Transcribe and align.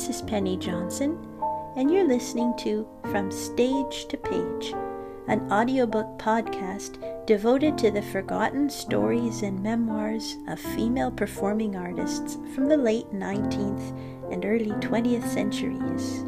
This 0.00 0.16
is 0.16 0.22
Penny 0.22 0.56
Johnson, 0.56 1.18
and 1.76 1.90
you're 1.90 2.08
listening 2.08 2.56
to 2.60 2.88
From 3.10 3.30
Stage 3.30 4.06
to 4.06 4.16
Page, 4.16 4.72
an 5.28 5.52
audiobook 5.52 6.18
podcast 6.18 7.26
devoted 7.26 7.76
to 7.76 7.90
the 7.90 8.00
forgotten 8.00 8.70
stories 8.70 9.42
and 9.42 9.62
memoirs 9.62 10.38
of 10.48 10.58
female 10.58 11.10
performing 11.10 11.76
artists 11.76 12.38
from 12.54 12.66
the 12.66 12.78
late 12.78 13.12
19th 13.12 14.32
and 14.32 14.46
early 14.46 14.70
20th 14.70 15.28
centuries. 15.28 16.22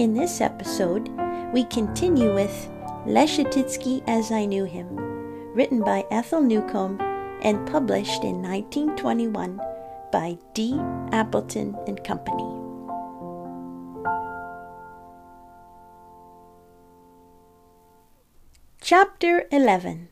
In 0.00 0.14
this 0.14 0.40
episode, 0.40 1.08
we 1.52 1.64
continue 1.64 2.32
with 2.32 2.70
Leschetizky 3.04 4.04
as 4.06 4.30
I 4.30 4.44
Knew 4.44 4.64
Him, 4.64 4.94
written 5.56 5.82
by 5.82 6.06
Ethel 6.12 6.40
Newcomb 6.40 7.00
and 7.42 7.68
published 7.68 8.22
in 8.22 8.40
1921 8.40 9.60
by 10.12 10.36
D. 10.52 10.78
Appleton 11.10 11.74
and 11.86 12.04
Company. 12.04 12.44
Chapter 18.82 19.46
11 19.50 20.08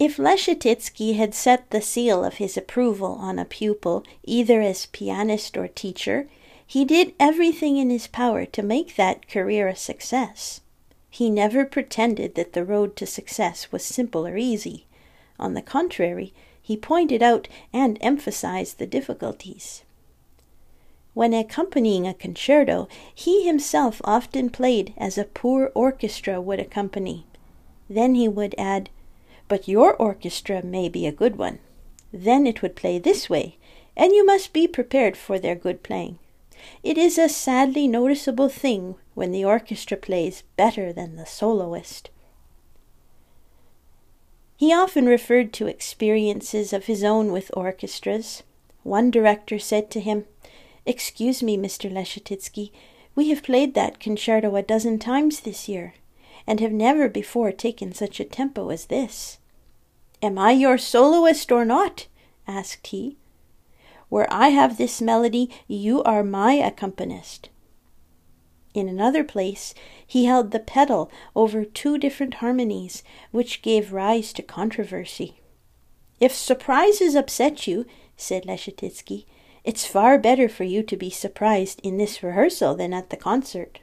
If 0.00 0.16
Leschetizky 0.16 1.14
had 1.14 1.32
set 1.32 1.70
the 1.70 1.80
seal 1.80 2.24
of 2.24 2.34
his 2.34 2.56
approval 2.56 3.12
on 3.20 3.38
a 3.38 3.44
pupil, 3.44 4.02
either 4.24 4.60
as 4.60 4.86
pianist 4.86 5.56
or 5.56 5.68
teacher, 5.68 6.28
he 6.66 6.84
did 6.84 7.14
everything 7.20 7.76
in 7.76 7.88
his 7.88 8.08
power 8.08 8.44
to 8.46 8.62
make 8.64 8.96
that 8.96 9.28
career 9.28 9.68
a 9.68 9.76
success. 9.76 10.60
He 11.08 11.30
never 11.30 11.64
pretended 11.64 12.34
that 12.34 12.52
the 12.52 12.64
road 12.64 12.96
to 12.96 13.06
success 13.06 13.70
was 13.70 13.84
simple 13.84 14.26
or 14.26 14.36
easy. 14.36 14.86
On 15.38 15.54
the 15.54 15.62
contrary, 15.62 16.34
he 16.68 16.76
pointed 16.76 17.22
out 17.22 17.48
and 17.72 17.96
emphasized 18.02 18.76
the 18.76 18.86
difficulties. 18.86 19.84
When 21.14 21.32
accompanying 21.32 22.06
a 22.06 22.12
concerto, 22.12 22.88
he 23.14 23.46
himself 23.46 24.02
often 24.04 24.50
played 24.50 24.92
as 24.98 25.16
a 25.16 25.24
poor 25.24 25.72
orchestra 25.74 26.42
would 26.42 26.60
accompany. 26.60 27.24
Then 27.88 28.14
he 28.14 28.28
would 28.28 28.54
add, 28.58 28.90
But 29.48 29.66
your 29.66 29.94
orchestra 29.96 30.62
may 30.62 30.90
be 30.90 31.06
a 31.06 31.20
good 31.22 31.36
one. 31.36 31.58
Then 32.12 32.46
it 32.46 32.60
would 32.60 32.76
play 32.76 32.98
this 32.98 33.30
way, 33.30 33.56
and 33.96 34.12
you 34.12 34.26
must 34.26 34.52
be 34.52 34.68
prepared 34.68 35.16
for 35.16 35.38
their 35.38 35.54
good 35.54 35.82
playing. 35.82 36.18
It 36.82 36.98
is 36.98 37.16
a 37.16 37.30
sadly 37.30 37.88
noticeable 37.88 38.50
thing 38.50 38.96
when 39.14 39.32
the 39.32 39.42
orchestra 39.42 39.96
plays 39.96 40.42
better 40.58 40.92
than 40.92 41.16
the 41.16 41.24
soloist. 41.24 42.10
He 44.58 44.72
often 44.72 45.06
referred 45.06 45.52
to 45.52 45.68
experiences 45.68 46.72
of 46.72 46.86
his 46.86 47.04
own 47.04 47.30
with 47.30 47.48
orchestras. 47.56 48.42
One 48.82 49.08
director 49.08 49.56
said 49.56 49.88
to 49.92 50.00
him, 50.00 50.24
Excuse 50.84 51.44
me, 51.44 51.56
Mr. 51.56 51.88
Leschetizky, 51.88 52.72
we 53.14 53.28
have 53.28 53.44
played 53.44 53.74
that 53.74 54.00
concerto 54.00 54.56
a 54.56 54.62
dozen 54.62 54.98
times 54.98 55.40
this 55.40 55.68
year, 55.68 55.94
and 56.44 56.58
have 56.58 56.72
never 56.72 57.08
before 57.08 57.52
taken 57.52 57.94
such 57.94 58.18
a 58.18 58.24
tempo 58.24 58.70
as 58.70 58.86
this. 58.86 59.38
Am 60.20 60.36
I 60.36 60.50
your 60.50 60.76
soloist 60.76 61.52
or 61.52 61.64
not? 61.64 62.08
asked 62.48 62.88
he. 62.88 63.16
Where 64.08 64.26
I 64.28 64.48
have 64.48 64.76
this 64.76 65.00
melody, 65.00 65.50
you 65.68 66.02
are 66.02 66.24
my 66.24 66.54
accompanist. 66.54 67.48
In 68.78 68.88
another 68.88 69.24
place, 69.24 69.74
he 70.06 70.26
held 70.26 70.52
the 70.52 70.60
pedal 70.60 71.10
over 71.34 71.64
two 71.64 71.98
different 71.98 72.34
harmonies, 72.34 73.02
which 73.32 73.60
gave 73.60 73.92
rise 73.92 74.32
to 74.34 74.40
controversy. 74.40 75.40
If 76.20 76.32
surprises 76.32 77.16
upset 77.16 77.66
you, 77.66 77.86
said 78.16 78.44
Leschetizky, 78.44 79.24
it's 79.64 79.84
far 79.84 80.16
better 80.16 80.48
for 80.48 80.62
you 80.62 80.84
to 80.84 80.96
be 80.96 81.10
surprised 81.10 81.80
in 81.82 81.96
this 81.96 82.22
rehearsal 82.22 82.76
than 82.76 82.94
at 82.94 83.10
the 83.10 83.16
concert. 83.16 83.80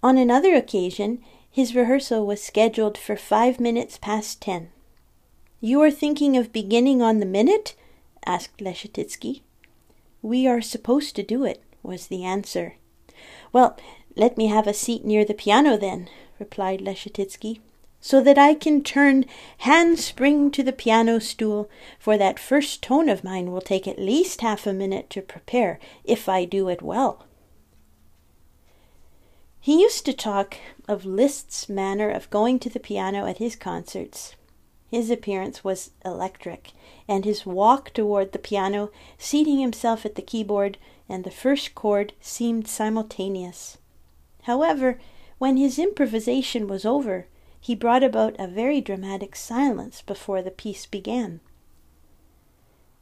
On 0.00 0.16
another 0.16 0.54
occasion, 0.54 1.24
his 1.50 1.74
rehearsal 1.74 2.24
was 2.24 2.40
scheduled 2.40 2.96
for 2.96 3.16
five 3.16 3.58
minutes 3.58 3.98
past 3.98 4.40
ten. 4.40 4.70
You 5.60 5.82
are 5.82 5.90
thinking 5.90 6.36
of 6.36 6.52
beginning 6.52 7.02
on 7.02 7.18
the 7.18 7.26
minute? 7.26 7.74
asked 8.24 8.58
Leschetizky. 8.58 9.40
We 10.22 10.46
are 10.46 10.60
supposed 10.60 11.16
to 11.16 11.24
do 11.24 11.44
it, 11.44 11.64
was 11.82 12.06
the 12.06 12.22
answer. 12.22 12.76
Well, 13.52 13.76
let 14.16 14.38
me 14.38 14.46
have 14.46 14.66
a 14.66 14.74
seat 14.74 15.04
near 15.04 15.24
the 15.24 15.34
piano 15.34 15.76
then, 15.76 16.08
replied 16.38 16.80
Leschetizky, 16.80 17.60
so 18.00 18.20
that 18.20 18.38
I 18.38 18.54
can 18.54 18.82
turn 18.82 19.26
handspring 19.58 20.50
to 20.52 20.62
the 20.62 20.72
piano 20.72 21.20
stool, 21.20 21.68
for 21.98 22.18
that 22.18 22.38
first 22.38 22.82
tone 22.82 23.08
of 23.08 23.22
mine 23.22 23.52
will 23.52 23.60
take 23.60 23.86
at 23.86 23.98
least 23.98 24.40
half 24.40 24.66
a 24.66 24.72
minute 24.72 25.08
to 25.10 25.22
prepare, 25.22 25.78
if 26.02 26.28
I 26.28 26.44
do 26.44 26.68
it 26.68 26.82
well. 26.82 27.26
He 29.60 29.80
used 29.80 30.04
to 30.06 30.12
talk 30.12 30.56
of 30.88 31.04
Liszt's 31.04 31.68
manner 31.68 32.10
of 32.10 32.30
going 32.30 32.58
to 32.58 32.68
the 32.68 32.80
piano 32.80 33.26
at 33.26 33.38
his 33.38 33.54
concerts. 33.54 34.34
His 34.90 35.08
appearance 35.08 35.62
was 35.62 35.92
electric, 36.04 36.72
and 37.06 37.24
his 37.24 37.46
walk 37.46 37.94
toward 37.94 38.32
the 38.32 38.40
piano, 38.40 38.90
seating 39.16 39.60
himself 39.60 40.04
at 40.04 40.16
the 40.16 40.22
keyboard, 40.22 40.78
and 41.12 41.24
the 41.24 41.30
first 41.30 41.74
chord 41.74 42.14
seemed 42.20 42.66
simultaneous. 42.66 43.76
However, 44.44 44.98
when 45.38 45.58
his 45.58 45.78
improvisation 45.78 46.66
was 46.66 46.86
over, 46.86 47.26
he 47.60 47.74
brought 47.74 48.02
about 48.02 48.34
a 48.38 48.48
very 48.48 48.80
dramatic 48.80 49.36
silence 49.36 50.02
before 50.02 50.40
the 50.40 50.50
piece 50.50 50.86
began. 50.86 51.40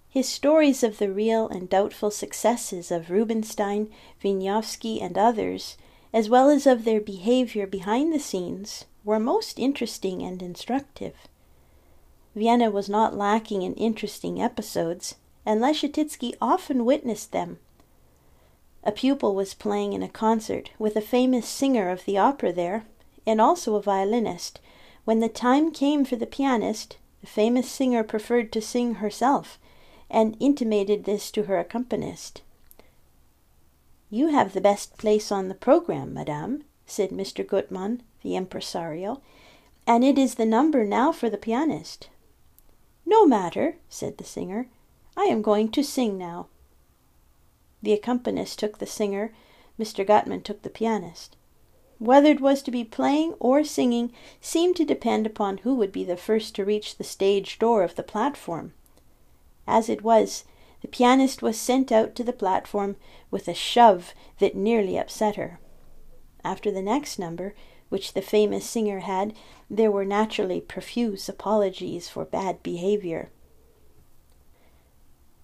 His 0.09 0.29
stories 0.29 0.83
of 0.83 0.99
the 0.99 1.11
real 1.11 1.47
and 1.49 1.71
doubtful 1.71 2.11
successes 2.11 2.91
of 2.91 3.11
Rubinstein, 3.11 3.89
Wieniawski, 4.23 5.01
and 5.01 5.17
others, 5.17 5.77
as 6.13 6.29
well 6.29 6.51
as 6.51 6.67
of 6.67 6.85
their 6.85 7.01
behavior 7.01 7.67
behind 7.67 8.13
the 8.13 8.19
scenes, 8.19 8.87
were 9.05 9.21
most 9.21 9.59
interesting 9.59 10.21
and 10.21 10.43
instructive. 10.43 11.15
Vienna 12.35 12.71
was 12.71 12.89
not 12.89 13.17
lacking 13.17 13.63
in 13.63 13.75
interesting 13.75 14.43
episodes, 14.43 15.15
and 15.47 15.61
Leschetizky 15.61 16.35
often 16.41 16.85
witnessed 16.85 17.31
them 17.31 17.61
a 18.83 18.93
pupil 18.93 19.35
was 19.35 19.55
playing 19.55 19.93
in 19.93 20.03
a 20.03 20.09
concert 20.09 20.71
with 20.79 20.97
a 20.97 21.01
famous 21.01 21.47
singer 21.47 21.91
of 21.91 22.05
the 22.05 22.19
opera 22.19 22.53
there, 22.53 22.85
and 23.27 23.41
also 23.41 23.75
a 23.75 23.83
violinist. 23.83 24.61
When 25.05 25.21
the 25.21 25.29
time 25.29 25.71
came 25.71 26.05
for 26.05 26.17
the 26.17 26.27
pianist, 26.27 26.97
the 27.21 27.27
famous 27.27 27.71
singer 27.71 28.03
preferred 28.03 28.53
to 28.53 28.61
sing 28.61 28.97
herself, 28.97 29.59
and 30.09 30.37
intimated 30.41 31.05
this 31.05 31.31
to 31.33 31.45
her 31.45 31.59
accompanist. 31.59 32.43
You 34.11 34.29
have 34.29 34.53
the 34.53 34.61
best 34.61 34.99
place 34.99 35.31
on 35.31 35.49
the 35.49 35.55
program, 35.55 36.13
madame, 36.13 36.65
said 36.87 37.11
Mr. 37.11 37.47
Gutmann, 37.47 38.01
the 38.23 38.35
impresario, 38.35 39.21
and 39.87 40.05
it 40.05 40.19
is 40.19 40.35
the 40.35 40.47
number 40.47 40.85
now 40.85 41.13
for 41.13 41.31
the 41.31 41.39
pianist. 41.39 42.09
No 43.07 43.27
matter, 43.27 43.77
said 43.89 44.19
the 44.19 44.25
singer. 44.25 44.69
I 45.17 45.25
am 45.25 45.43
going 45.43 45.71
to 45.73 45.83
sing 45.83 46.19
now. 46.19 46.47
The 47.83 47.93
accompanist 47.93 48.59
took 48.59 48.79
the 48.79 48.87
singer, 48.87 49.33
Mr. 49.79 50.07
Gutmann 50.07 50.43
took 50.43 50.63
the 50.63 50.71
pianist. 50.71 51.37
Whether 51.99 52.31
it 52.31 52.41
was 52.41 52.63
to 52.63 52.71
be 52.71 52.85
playing 52.85 53.35
or 53.39 53.63
singing 53.65 54.13
seemed 54.41 54.77
to 54.77 54.85
depend 54.85 55.27
upon 55.27 55.59
who 55.59 55.75
would 55.75 55.93
be 55.93 56.05
the 56.05 56.17
first 56.17 56.55
to 56.55 56.65
reach 56.65 56.97
the 56.97 57.05
stage 57.05 57.59
door 57.59 57.83
of 57.83 57.97
the 57.97 58.03
platform. 58.03 58.73
As 59.67 59.89
it 59.89 60.03
was, 60.03 60.45
the 60.81 60.89
pianist 60.89 61.43
was 61.43 61.59
sent 61.59 61.93
out 61.93 62.15
to 62.15 62.25
the 62.25 62.33
platform 62.33 62.97
with 63.31 63.49
a 63.49 63.55
shove 63.55 64.15
that 64.39 64.57
nearly 64.57 64.99
upset 64.99 65.37
her. 65.37 65.61
After 66.43 66.71
the 66.71 66.83
next 66.83 67.19
number, 67.19 67.55
which 67.91 68.15
the 68.15 68.23
famous 68.23 68.65
singer 68.65 69.01
had, 69.01 69.35
there 69.69 69.91
were 69.91 70.05
naturally 70.05 70.61
profuse 70.61 71.29
apologies 71.29 72.09
for 72.09 72.25
bad 72.25 72.63
behavior. 72.63 73.31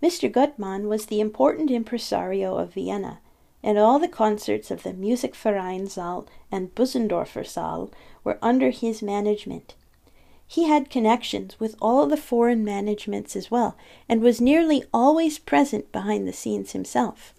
Mr. 0.06 0.30
Gutmann 0.30 0.86
was 0.86 1.06
the 1.06 1.18
important 1.18 1.68
impresario 1.68 2.54
of 2.58 2.74
Vienna, 2.74 3.18
and 3.60 3.76
all 3.76 3.98
the 3.98 4.06
concerts 4.06 4.70
of 4.70 4.84
the 4.84 4.92
Musikverein 4.92 5.90
Saal 5.90 6.28
and 6.48 6.72
Bösendorfer 6.76 7.44
Saal 7.44 7.90
were 8.22 8.38
under 8.40 8.70
his 8.70 9.02
management. 9.02 9.74
He 10.46 10.68
had 10.68 10.90
connections 10.90 11.58
with 11.58 11.74
all 11.82 12.06
the 12.06 12.16
foreign 12.16 12.64
managements 12.64 13.34
as 13.34 13.50
well, 13.50 13.76
and 14.08 14.20
was 14.20 14.40
nearly 14.40 14.84
always 14.94 15.40
present 15.40 15.90
behind 15.90 16.28
the 16.28 16.32
scenes 16.32 16.70
himself. 16.70 17.34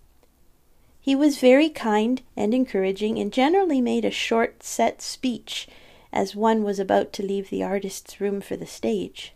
He 1.00 1.16
was 1.16 1.40
very 1.40 1.70
kind 1.70 2.22
and 2.36 2.54
encouraging, 2.54 3.18
and 3.18 3.32
generally 3.32 3.80
made 3.80 4.04
a 4.04 4.12
short, 4.12 4.62
set 4.62 5.02
speech 5.02 5.70
as 6.12 6.36
one 6.36 6.66
was 6.66 6.80
about 6.80 7.14
to 7.14 7.24
leave 7.24 7.50
the 7.50 7.64
artist's 7.64 8.20
room 8.20 8.42
for 8.42 8.58
the 8.58 8.68
stage. 8.68 9.34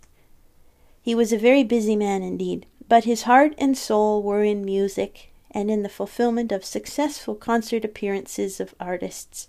He 1.02 1.16
was 1.16 1.32
a 1.32 1.38
very 1.38 1.64
busy 1.64 1.96
man 1.96 2.24
indeed, 2.24 2.66
but 2.92 3.06
his 3.06 3.22
heart 3.22 3.56
and 3.58 3.78
soul 3.78 4.22
were 4.22 4.44
in 4.44 4.66
music 4.66 5.32
and 5.50 5.72
in 5.72 5.82
the 5.82 5.88
fulfillment 5.88 6.52
of 6.52 6.66
successful 6.66 7.36
concert 7.36 7.86
appearances 7.86 8.60
of 8.60 8.76
artists. 8.82 9.48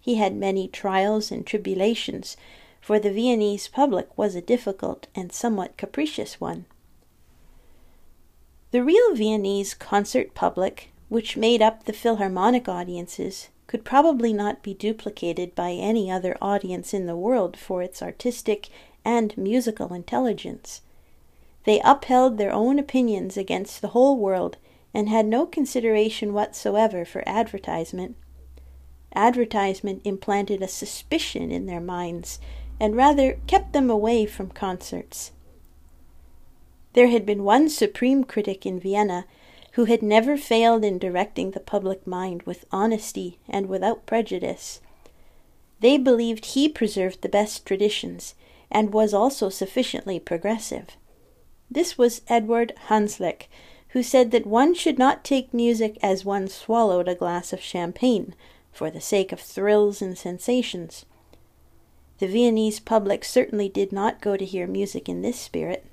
He 0.00 0.14
had 0.14 0.34
many 0.34 0.68
trials 0.68 1.30
and 1.30 1.46
tribulations, 1.46 2.38
for 2.80 2.98
the 2.98 3.12
Viennese 3.12 3.68
public 3.68 4.16
was 4.16 4.34
a 4.34 4.40
difficult 4.40 5.08
and 5.14 5.30
somewhat 5.30 5.76
capricious 5.76 6.40
one. 6.40 6.64
The 8.70 8.82
real 8.82 9.14
Viennese 9.14 9.74
concert 9.74 10.32
public, 10.32 10.88
which 11.10 11.36
made 11.36 11.60
up 11.60 11.84
the 11.84 11.92
Philharmonic 11.92 12.66
audiences, 12.66 13.50
could 13.66 13.84
probably 13.84 14.32
not 14.32 14.62
be 14.62 14.72
duplicated 14.72 15.54
by 15.54 15.72
any 15.72 16.10
other 16.10 16.34
audience 16.40 16.94
in 16.94 17.04
the 17.04 17.14
world 17.14 17.58
for 17.58 17.82
its 17.82 18.00
artistic 18.00 18.70
and 19.04 19.36
musical 19.36 19.92
intelligence. 19.92 20.80
They 21.64 21.80
upheld 21.84 22.36
their 22.36 22.52
own 22.52 22.78
opinions 22.78 23.36
against 23.36 23.80
the 23.80 23.88
whole 23.88 24.16
world 24.16 24.58
and 24.92 25.08
had 25.08 25.26
no 25.26 25.46
consideration 25.46 26.32
whatsoever 26.32 27.04
for 27.04 27.26
advertisement. 27.26 28.16
Advertisement 29.14 30.02
implanted 30.04 30.62
a 30.62 30.68
suspicion 30.68 31.50
in 31.50 31.66
their 31.66 31.80
minds 31.80 32.38
and 32.78 32.96
rather 32.96 33.38
kept 33.46 33.72
them 33.72 33.90
away 33.90 34.26
from 34.26 34.50
concerts. 34.50 35.32
There 36.92 37.08
had 37.08 37.26
been 37.26 37.44
one 37.44 37.68
supreme 37.68 38.24
critic 38.24 38.66
in 38.66 38.78
Vienna 38.78 39.26
who 39.72 39.86
had 39.86 40.02
never 40.02 40.36
failed 40.36 40.84
in 40.84 40.98
directing 40.98 41.50
the 41.50 41.60
public 41.60 42.06
mind 42.06 42.42
with 42.42 42.64
honesty 42.70 43.38
and 43.48 43.68
without 43.68 44.06
prejudice. 44.06 44.80
They 45.80 45.98
believed 45.98 46.46
he 46.46 46.68
preserved 46.68 47.22
the 47.22 47.28
best 47.28 47.66
traditions 47.66 48.34
and 48.70 48.92
was 48.92 49.12
also 49.12 49.48
sufficiently 49.48 50.20
progressive. 50.20 50.96
This 51.74 51.98
was 51.98 52.22
Edward 52.28 52.72
Hanslick, 52.86 53.48
who 53.88 54.02
said 54.04 54.30
that 54.30 54.46
one 54.46 54.74
should 54.74 54.96
not 54.96 55.24
take 55.24 55.52
music 55.52 55.98
as 56.04 56.24
one 56.24 56.46
swallowed 56.46 57.08
a 57.08 57.16
glass 57.16 57.52
of 57.52 57.60
champagne, 57.60 58.36
for 58.70 58.92
the 58.92 59.00
sake 59.00 59.32
of 59.32 59.40
thrills 59.40 60.00
and 60.00 60.16
sensations. 60.16 61.04
The 62.20 62.28
Viennese 62.28 62.78
public 62.78 63.24
certainly 63.24 63.68
did 63.68 63.90
not 63.90 64.20
go 64.20 64.36
to 64.36 64.44
hear 64.44 64.68
music 64.68 65.08
in 65.08 65.22
this 65.22 65.40
spirit. 65.40 65.84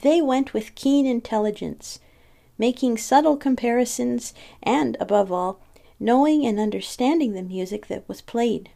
They 0.00 0.22
went 0.22 0.54
with 0.54 0.74
keen 0.74 1.04
intelligence, 1.04 2.00
making 2.56 2.96
subtle 2.96 3.36
comparisons, 3.36 4.32
and, 4.62 4.96
above 4.98 5.30
all, 5.30 5.60
knowing 6.00 6.46
and 6.46 6.58
understanding 6.58 7.34
the 7.34 7.42
music 7.42 7.88
that 7.88 8.08
was 8.08 8.22
played. 8.22 8.70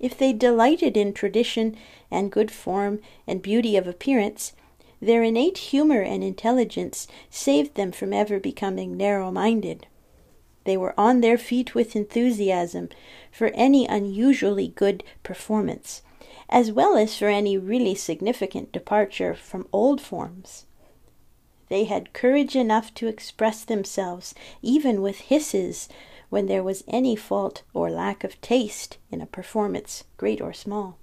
If 0.00 0.18
they 0.18 0.32
delighted 0.32 0.96
in 0.96 1.12
tradition 1.12 1.76
and 2.10 2.32
good 2.32 2.50
form 2.50 2.98
and 3.24 3.40
beauty 3.40 3.76
of 3.76 3.86
appearance, 3.86 4.52
their 5.00 5.22
innate 5.22 5.58
humor 5.58 6.02
and 6.02 6.22
intelligence 6.22 7.06
saved 7.30 7.74
them 7.74 7.90
from 7.90 8.12
ever 8.12 8.38
becoming 8.38 8.96
narrow 8.96 9.30
minded. 9.30 9.86
They 10.64 10.76
were 10.76 10.94
on 10.98 11.20
their 11.20 11.38
feet 11.38 11.74
with 11.74 11.96
enthusiasm 11.96 12.90
for 13.32 13.48
any 13.48 13.86
unusually 13.86 14.68
good 14.68 15.02
performance, 15.22 16.02
as 16.48 16.70
well 16.70 16.96
as 16.96 17.16
for 17.16 17.28
any 17.28 17.56
really 17.56 17.94
significant 17.94 18.72
departure 18.72 19.34
from 19.34 19.66
old 19.72 20.00
forms. 20.00 20.66
They 21.68 21.84
had 21.84 22.12
courage 22.12 22.54
enough 22.54 22.92
to 22.94 23.06
express 23.06 23.64
themselves, 23.64 24.34
even 24.60 25.02
with 25.02 25.20
hisses, 25.20 25.88
when 26.28 26.46
there 26.46 26.62
was 26.62 26.84
any 26.86 27.16
fault 27.16 27.62
or 27.72 27.90
lack 27.90 28.22
of 28.22 28.40
taste 28.40 28.98
in 29.10 29.20
a 29.20 29.26
performance, 29.26 30.04
great 30.16 30.40
or 30.40 30.52
small. 30.52 30.99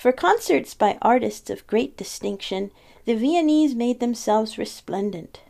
For 0.00 0.12
concerts 0.12 0.72
by 0.72 0.96
artists 1.02 1.50
of 1.50 1.66
great 1.66 1.94
distinction, 1.94 2.70
the 3.04 3.16
Viennese 3.16 3.74
made 3.74 4.00
themselves 4.00 4.56
resplendent. 4.56 5.42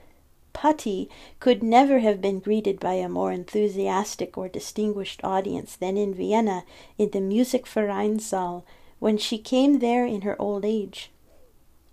Patti 0.52 1.08
could 1.38 1.62
never 1.62 2.00
have 2.00 2.20
been 2.20 2.40
greeted 2.40 2.80
by 2.80 2.94
a 2.94 3.08
more 3.08 3.30
enthusiastic 3.30 4.36
or 4.36 4.48
distinguished 4.48 5.22
audience 5.22 5.76
than 5.76 5.96
in 5.96 6.12
Vienna 6.12 6.64
in 6.98 7.10
the 7.10 7.20
Musikvereinssaal 7.20 8.64
when 8.98 9.16
she 9.16 9.38
came 9.38 9.78
there 9.78 10.04
in 10.04 10.22
her 10.22 10.34
old 10.42 10.64
age. 10.64 11.12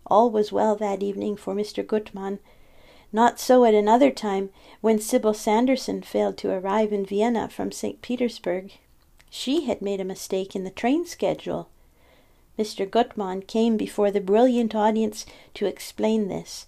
All 0.08 0.32
was 0.32 0.52
well 0.52 0.76
that 0.78 1.04
evening 1.04 1.38
for 1.38 1.54
Mr. 1.54 1.86
Gutmann. 1.86 2.40
Not 3.14 3.40
so 3.40 3.66
at 3.66 3.76
another 3.76 4.10
time 4.10 4.50
when 4.82 4.98
Sibyl 4.98 5.36
Sanderson 5.36 6.02
failed 6.02 6.38
to 6.38 6.50
arrive 6.50 6.92
in 6.92 7.06
Vienna 7.06 7.50
from 7.50 7.72
St. 7.72 8.02
Petersburg. 8.02 8.72
She 9.30 9.66
had 9.66 9.80
made 9.80 10.02
a 10.02 10.04
mistake 10.04 10.56
in 10.56 10.64
the 10.64 10.72
train 10.72 11.06
schedule. 11.06 11.70
Mr. 12.58 12.90
Gutmann 12.90 13.46
came 13.46 13.78
before 13.78 14.10
the 14.10 14.20
brilliant 14.20 14.74
audience 14.74 15.26
to 15.54 15.68
explain 15.68 16.28
this. 16.28 16.66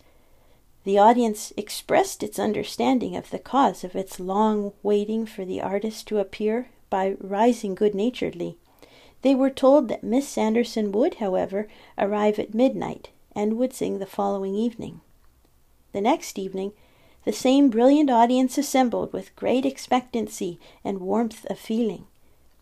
The 0.83 1.00
audience 1.00 1.51
expressed 1.57 2.24
its 2.24 2.39
understanding 2.39 3.15
of 3.15 3.31
the 3.31 3.39
cause 3.39 3.83
of 3.83 3.95
its 3.95 4.19
long 4.19 4.74
waiting 4.83 5.25
for 5.25 5.45
the 5.45 5.62
artist 5.62 6.07
to 6.07 6.19
appear 6.19 6.69
by 6.89 7.15
rising 7.19 7.75
good 7.75 7.95
naturedly. 7.95 8.57
They 9.21 9.36
were 9.36 9.50
told 9.50 9.88
that 9.89 10.03
Miss 10.03 10.27
Sanderson 10.27 10.91
would, 10.91 11.15
however, 11.15 11.68
arrive 11.97 12.39
at 12.39 12.53
midnight 12.53 13.09
and 13.35 13.57
would 13.57 13.74
sing 13.74 14.00
the 14.00 14.06
following 14.06 14.56
evening. 14.56 15.01
The 15.92 16.01
next 16.01 16.38
evening, 16.38 16.74
the 17.25 17.33
same 17.33 17.69
brilliant 17.69 18.09
audience 18.09 18.57
assembled 18.57 19.12
with 19.12 19.35
great 19.35 19.65
expectancy 19.65 20.59
and 20.83 21.00
warmth 21.01 21.45
of 21.50 21.59
feeling. 21.59 22.06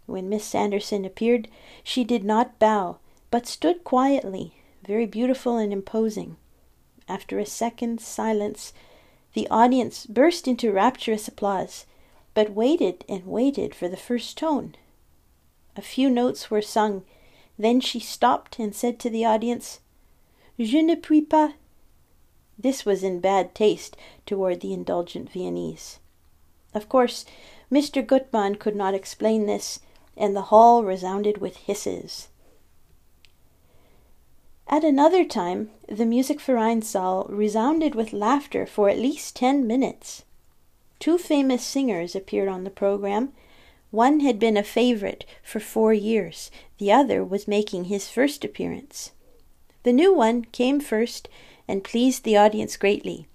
When 0.06 0.30
Miss 0.30 0.46
Sanderson 0.46 1.06
appeared, 1.06 1.48
she 1.84 2.04
did 2.04 2.24
not 2.24 2.58
bow, 2.58 2.98
but 3.30 3.48
stood 3.48 3.84
quietly, 3.84 4.54
very 4.86 5.06
beautiful 5.06 5.58
and 5.58 5.74
imposing. 5.74 6.38
After 7.08 7.40
a 7.40 7.46
second's 7.46 8.06
silence, 8.06 8.74
the 9.34 9.48
audience 9.50 10.06
burst 10.06 10.48
into 10.48 10.72
rapturous 10.72 11.28
applause, 11.28 11.86
but 12.34 12.52
waited 12.52 13.06
and 13.08 13.26
waited 13.26 13.76
for 13.76 13.88
the 13.90 13.98
first 13.98 14.38
tone. 14.38 14.76
A 15.76 15.82
few 15.82 16.10
notes 16.10 16.50
were 16.50 16.62
sung, 16.62 17.04
then 17.58 17.82
she 17.82 18.00
stopped 18.00 18.60
and 18.60 18.76
said 18.76 19.00
to 19.00 19.10
the 19.10 19.26
audience, 19.26 19.80
Je 20.60 20.82
ne 20.82 20.96
puis 20.96 21.22
pas. 21.22 21.54
This 22.58 22.86
was 22.86 23.04
in 23.04 23.20
bad 23.20 23.54
taste 23.54 23.96
toward 24.26 24.62
the 24.62 24.74
indulgent 24.74 25.32
Viennese. 25.32 26.00
Of 26.74 26.90
course, 26.90 27.26
Mr. 27.72 28.06
Gutmann 28.06 28.56
could 28.60 28.76
not 28.76 28.94
explain 28.94 29.46
this, 29.46 29.80
and 30.16 30.36
the 30.36 30.50
hall 30.54 30.84
resounded 30.84 31.40
with 31.40 31.58
hisses. 31.58 32.30
At 34.70 34.84
another 34.84 35.24
time, 35.24 35.70
the 35.88 36.06
music 36.06 36.42
for 36.42 36.56
Musikvereinssaal 36.56 37.28
resounded 37.30 37.96
with 37.96 38.12
laughter 38.12 38.66
for 38.66 38.90
at 38.90 39.00
least 39.00 39.38
ten 39.38 39.66
minutes. 39.66 40.26
Two 41.00 41.18
famous 41.18 41.64
singers 41.64 42.16
appeared 42.16 42.50
on 42.50 42.66
the 42.66 42.70
program. 42.70 43.32
One 43.92 44.20
had 44.20 44.40
been 44.40 44.58
a 44.58 44.64
favorite 44.64 45.26
for 45.42 45.62
four 45.62 45.94
years, 45.94 46.52
the 46.80 46.92
other 46.92 47.24
was 47.24 47.48
making 47.48 47.86
his 47.86 48.10
first 48.10 48.44
appearance. 48.44 49.12
The 49.84 49.94
new 49.94 50.14
one 50.14 50.44
came 50.44 50.82
first 50.82 51.30
and 51.66 51.84
pleased 51.84 52.26
the 52.26 52.36
audience 52.36 52.76
greatly. 52.76 53.28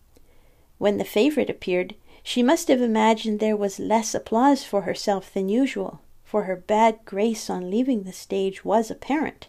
When 0.76 0.98
the 0.98 1.04
favorite 1.04 1.48
appeared, 1.48 1.94
she 2.22 2.42
must 2.42 2.68
have 2.68 2.82
imagined 2.82 3.40
there 3.40 3.56
was 3.56 3.78
less 3.78 4.14
applause 4.14 4.64
for 4.64 4.82
herself 4.82 5.32
than 5.32 5.48
usual, 5.48 6.02
for 6.24 6.42
her 6.42 6.56
bad 6.56 6.98
grace 7.06 7.48
on 7.48 7.70
leaving 7.70 8.02
the 8.02 8.12
stage 8.12 8.66
was 8.66 8.90
apparent. 8.90 9.48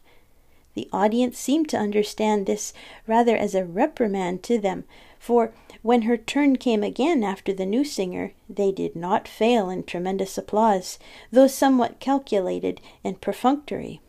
The 0.74 0.90
audience 0.92 1.38
seemed 1.38 1.70
to 1.70 1.78
understand 1.78 2.46
this 2.46 2.74
rather 3.06 3.38
as 3.38 3.54
a 3.54 3.66
reprimand 3.66 4.44
to 4.44 4.58
them, 4.58 4.86
for 5.20 5.54
when 5.82 6.04
her 6.04 6.18
turn 6.18 6.56
came 6.56 6.84
again 6.84 7.24
after 7.24 7.54
the 7.54 7.66
new 7.66 7.84
singer, 7.84 8.34
they 8.50 8.72
did 8.72 8.96
not 8.96 9.28
fail 9.28 9.70
in 9.70 9.84
tremendous 9.84 10.38
applause, 10.38 10.98
though 11.32 11.48
somewhat 11.48 12.00
calculated 12.00 12.82
and 13.04 13.22
perfunctory. 13.22 14.02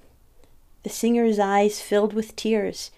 The 0.85 0.91
singer's 0.91 1.39
eyes 1.39 1.81
filled 1.81 2.13
with 2.13 2.37
tears. 2.37 2.91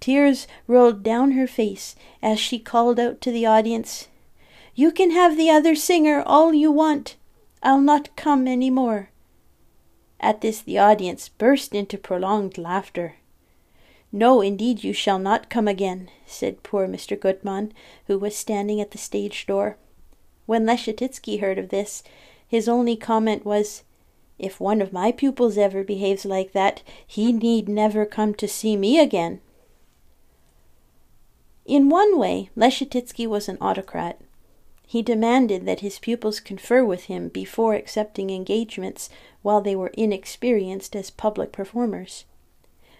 Tears 0.00 0.48
rolled 0.66 1.02
down 1.02 1.32
her 1.32 1.46
face 1.46 1.94
as 2.22 2.40
she 2.40 2.58
called 2.58 2.98
out 2.98 3.20
to 3.20 3.30
the 3.30 3.46
audience, 3.46 4.08
You 4.74 4.90
can 4.90 5.12
have 5.12 5.36
the 5.36 5.50
other 5.50 5.76
singer 5.76 6.22
all 6.26 6.52
you 6.52 6.72
want. 6.72 7.16
I'll 7.62 7.80
not 7.80 8.16
come 8.16 8.48
any 8.48 8.70
more. 8.70 9.10
At 10.22 10.40
this 10.40 10.60
the 10.62 10.78
audience 10.78 11.28
burst 11.28 11.74
into 11.74 11.98
prolonged 11.98 12.56
laughter. 12.56 13.16
No, 14.12 14.40
indeed, 14.40 14.84
you 14.84 14.92
shall 14.92 15.18
not 15.18 15.50
come 15.50 15.66
again, 15.66 16.10
said 16.26 16.62
poor 16.62 16.86
Mr. 16.86 17.18
Gutmann, 17.18 17.72
who 18.06 18.18
was 18.18 18.36
standing 18.36 18.80
at 18.80 18.92
the 18.92 18.98
stage 18.98 19.46
door. 19.46 19.78
When 20.46 20.64
Leschetizky 20.64 21.40
heard 21.40 21.58
of 21.58 21.70
this, 21.70 22.04
his 22.46 22.68
only 22.68 22.94
comment 22.94 23.44
was, 23.44 23.82
If 24.38 24.60
one 24.60 24.80
of 24.80 24.92
my 24.92 25.10
pupils 25.10 25.58
ever 25.58 25.82
behaves 25.82 26.24
like 26.24 26.52
that, 26.52 26.82
he 27.06 27.32
need 27.32 27.68
never 27.68 28.06
come 28.06 28.34
to 28.34 28.46
see 28.46 28.76
me 28.76 29.00
again. 29.00 29.40
In 31.64 31.88
one 31.88 32.18
way, 32.18 32.50
Leschetizky 32.56 33.26
was 33.26 33.48
an 33.48 33.58
autocrat. 33.60 34.20
He 34.86 35.02
demanded 35.02 35.64
that 35.64 35.80
his 35.80 35.98
pupils 35.98 36.40
confer 36.40 36.84
with 36.84 37.04
him 37.04 37.28
before 37.28 37.74
accepting 37.74 38.30
engagements 38.30 39.08
while 39.42 39.60
they 39.60 39.74
were 39.74 39.92
inexperienced 39.94 40.94
as 40.94 41.10
public 41.10 41.52
performers. 41.52 42.24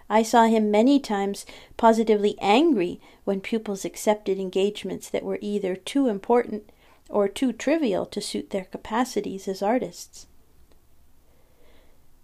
I 0.09 0.23
saw 0.23 0.45
him 0.45 0.71
many 0.71 1.01
times 1.01 1.47
positively 1.77 2.37
angry 2.41 3.01
when 3.25 3.41
pupils 3.41 3.85
accepted 3.85 4.39
engagements 4.39 5.09
that 5.09 5.25
were 5.25 5.39
either 5.41 5.77
too 5.77 6.09
important 6.09 6.71
or 7.09 7.29
too 7.29 7.53
trivial 7.53 8.07
to 8.07 8.21
suit 8.21 8.51
their 8.51 8.65
capacities 8.65 9.47
as 9.49 9.62
artists. 9.62 10.27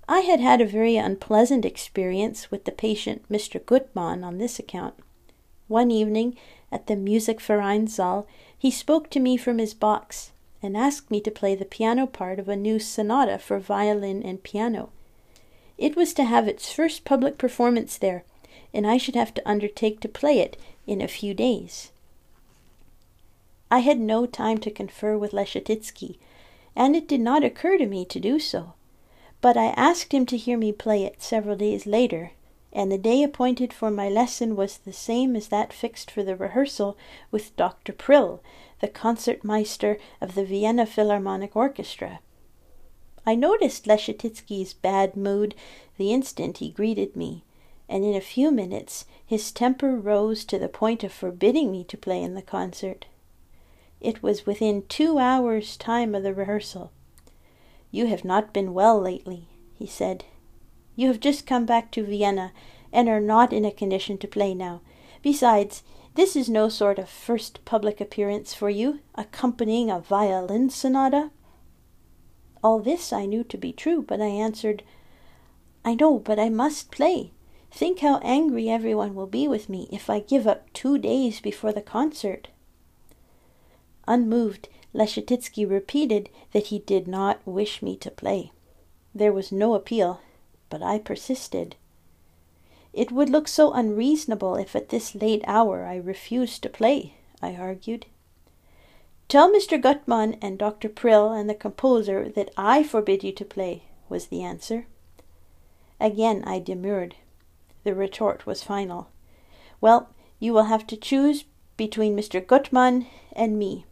I 0.09 0.21
had 0.21 0.41
had 0.41 0.61
a 0.63 0.67
very 0.67 0.97
unpleasant 0.97 1.67
experience 1.67 2.51
with 2.51 2.65
the 2.65 2.73
patient 2.73 3.29
Mr. 3.31 3.63
Gutmann 3.63 4.25
on 4.25 4.39
this 4.39 4.59
account. 4.59 4.95
One 5.67 5.91
evening, 5.91 6.37
at 6.73 6.87
the 6.87 6.95
Musikvereinssaal, 6.95 8.27
he 8.59 8.71
spoke 8.71 9.09
to 9.11 9.21
me 9.21 9.37
from 9.37 9.59
his 9.59 9.73
box 9.73 10.33
and 10.63 10.77
asked 10.77 11.11
me 11.11 11.21
to 11.21 11.31
play 11.31 11.55
the 11.55 11.65
piano 11.65 12.07
part 12.07 12.39
of 12.39 12.49
a 12.49 12.57
new 12.57 12.79
sonata 12.79 13.39
for 13.39 13.59
violin 13.59 14.23
and 14.23 14.43
piano. 14.43 14.91
It 15.79 15.95
was 15.95 16.13
to 16.15 16.25
have 16.25 16.49
its 16.49 16.73
first 16.73 17.05
public 17.05 17.39
performance 17.39 17.97
there, 17.97 18.25
and 18.75 18.85
I 18.87 18.97
should 18.97 19.15
have 19.15 19.33
to 19.35 19.49
undertake 19.49 20.01
to 20.01 20.09
play 20.09 20.41
it 20.41 20.57
in 20.87 21.01
a 21.01 21.07
few 21.07 21.35
days. 21.35 21.93
I 23.71 23.81
had 23.81 24.01
no 24.01 24.27
time 24.27 24.59
to 24.59 24.71
confer 24.71 25.17
with 25.17 25.33
Leschetizky, 25.33 26.17
and 26.75 26.97
it 26.97 27.07
did 27.07 27.21
not 27.21 27.45
occur 27.45 27.79
to 27.79 27.87
me 27.87 28.05
to 28.07 28.19
do 28.19 28.41
so. 28.41 28.73
But 29.41 29.57
I 29.57 29.67
asked 29.77 30.13
him 30.13 30.27
to 30.27 30.37
hear 30.37 30.59
me 30.59 30.73
play 30.73 31.05
it 31.05 31.23
several 31.23 31.57
days 31.57 31.87
later, 31.87 32.33
and 32.73 32.93
the 32.93 32.99
day 32.99 33.23
appointed 33.23 33.73
for 33.73 33.91
my 33.91 34.09
lesson 34.09 34.55
was 34.55 34.79
the 34.79 34.93
same 34.93 35.35
as 35.35 35.49
that 35.49 35.73
fixed 35.73 36.11
for 36.11 36.23
the 36.23 36.37
rehearsal 36.37 36.97
with 37.31 37.57
Dr. 37.57 37.93
Prill, 37.93 38.41
the 38.81 38.89
concertmeister 38.89 39.99
of 40.21 40.35
the 40.35 40.45
Vienna 40.45 40.87
Philharmonic 40.87 41.57
Orchestra. 41.57 42.21
I 43.27 43.35
noticed 43.35 43.87
Leschetizky's 43.87 44.75
bad 44.75 45.17
mood 45.17 45.55
the 45.97 46.13
instant 46.13 46.59
he 46.59 46.71
greeted 46.71 47.17
me, 47.17 47.43
and 47.89 48.05
in 48.05 48.15
a 48.15 48.21
few 48.21 48.51
minutes 48.51 49.05
his 49.25 49.51
temper 49.51 49.97
rose 49.97 50.45
to 50.45 50.59
the 50.59 50.69
point 50.69 51.03
of 51.05 51.13
forbidding 51.13 51.71
me 51.71 51.85
to 51.85 51.97
play 51.97 52.23
in 52.23 52.35
the 52.35 52.43
concert. 52.43 53.07
It 54.01 54.23
was 54.23 54.47
within 54.47 54.85
two 54.89 55.19
hours' 55.19 55.77
time 55.77 56.15
of 56.15 56.23
the 56.23 56.33
rehearsal. 56.33 56.93
You 57.91 58.07
have 58.07 58.25
not 58.25 58.53
been 58.53 58.75
well 58.75 59.01
lately, 59.01 59.49
he 59.75 59.87
said. 59.87 60.25
You 60.99 61.07
have 61.07 61.21
just 61.21 61.47
come 61.47 61.65
back 61.65 61.93
to 61.93 62.03
Vienna, 62.03 62.51
and 62.93 63.09
are 63.09 63.21
not 63.21 63.53
in 63.53 63.65
a 63.65 63.71
condition 63.71 64.19
to 64.19 64.27
play 64.27 64.53
now. 64.53 64.81
Besides, 65.23 65.85
this 66.17 66.35
is 66.35 66.49
no 66.49 66.69
sort 66.69 66.99
of 66.99 67.09
first 67.09 67.65
public 67.65 68.01
appearance 68.01 68.53
for 68.53 68.69
you, 68.69 68.99
accompanying 69.15 69.93
a 69.93 70.01
violin 70.01 70.71
sonata. 70.71 71.31
All 72.65 72.81
this 72.81 73.13
I 73.13 73.27
knew 73.27 73.45
to 73.45 73.57
be 73.57 73.73
true, 73.73 74.03
but 74.03 74.21
I 74.21 74.27
answered, 74.27 74.83
I 75.85 75.95
know, 75.95 76.19
but 76.19 76.41
I 76.41 76.49
must 76.49 76.91
play. 76.91 77.31
Think 77.71 78.01
how 78.01 78.19
angry 78.25 78.69
everyone 78.69 79.15
will 79.15 79.29
be 79.29 79.47
with 79.47 79.69
me 79.69 79.89
if 79.93 80.11
I 80.11 80.19
give 80.19 80.49
up 80.49 80.73
two 80.73 80.99
days 80.99 81.41
before 81.41 81.73
the 81.73 81.81
concert. 81.81 82.49
Unmoved, 84.09 84.69
Leschetizky 84.93 85.65
repeated 85.65 86.29
that 86.51 86.67
he 86.67 86.81
did 86.81 87.07
not 87.07 87.41
wish 87.47 87.83
me 87.83 87.97
to 87.99 88.11
play. 88.11 88.51
There 89.15 89.33
was 89.33 89.53
no 89.53 89.75
appeal, 89.75 90.21
but 90.71 90.83
I 90.83 90.99
persisted. 90.99 91.77
It 92.93 93.13
would 93.13 93.31
look 93.31 93.49
so 93.49 93.73
unreasonable 93.73 94.57
if 94.57 94.75
at 94.75 94.89
this 94.89 95.15
late 95.15 95.43
hour 95.47 95.87
I 95.87 95.97
refused 95.97 96.63
to 96.63 96.69
play, 96.69 97.15
I 97.43 97.55
argued. 97.55 98.07
Tell 99.29 99.53
Mr. 99.53 99.81
Gutmann 99.81 100.39
and 100.41 100.59
Dr. 100.59 100.89
Prill 100.89 101.33
and 101.33 101.49
the 101.49 101.55
composer 101.55 102.29
that 102.31 102.51
I 102.57 102.83
forbid 102.83 103.23
you 103.23 103.33
to 103.33 103.45
play, 103.45 103.83
was 104.09 104.29
the 104.29 104.43
answer. 104.43 104.87
Again 106.01 106.43
I 106.47 106.59
demurred. 106.59 107.17
The 107.85 107.95
retort 107.95 108.47
was 108.47 108.63
final. 108.63 109.09
Well, 109.81 110.09
you 110.39 110.53
will 110.53 110.65
have 110.65 110.87
to 110.89 110.97
choose 110.97 111.45
between 111.77 112.17
Mr. 112.17 112.45
Gutmann 112.45 113.07
and 113.33 113.59
me. 113.59 113.85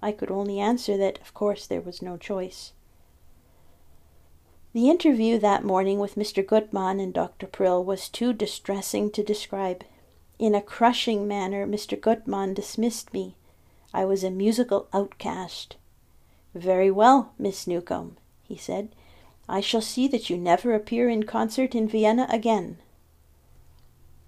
I 0.00 0.12
could 0.12 0.30
only 0.30 0.58
answer 0.60 0.96
that, 0.98 1.20
of 1.20 1.32
course, 1.32 1.66
there 1.66 1.80
was 1.80 2.02
no 2.02 2.16
choice. 2.16 2.72
The 4.76 4.90
interview 4.90 5.38
that 5.38 5.64
morning 5.64 6.00
with 6.00 6.16
Mr. 6.16 6.44
Gutmann 6.44 7.00
and 7.00 7.14
Dr. 7.14 7.46
Prill 7.46 7.82
was 7.82 8.10
too 8.10 8.34
distressing 8.34 9.10
to 9.12 9.22
describe. 9.22 9.84
In 10.38 10.54
a 10.54 10.60
crushing 10.60 11.26
manner, 11.26 11.66
Mr. 11.66 11.98
Gutmann 11.98 12.52
dismissed 12.52 13.14
me. 13.14 13.36
I 13.94 14.04
was 14.04 14.22
a 14.22 14.30
musical 14.30 14.86
outcast. 14.92 15.76
Very 16.54 16.90
well, 16.90 17.32
Miss 17.38 17.66
Newcomb, 17.66 18.18
he 18.42 18.58
said. 18.58 18.90
I 19.48 19.62
shall 19.62 19.80
see 19.80 20.06
that 20.08 20.28
you 20.28 20.36
never 20.36 20.74
appear 20.74 21.08
in 21.08 21.22
concert 21.22 21.74
in 21.74 21.88
Vienna 21.88 22.26
again. 22.28 22.76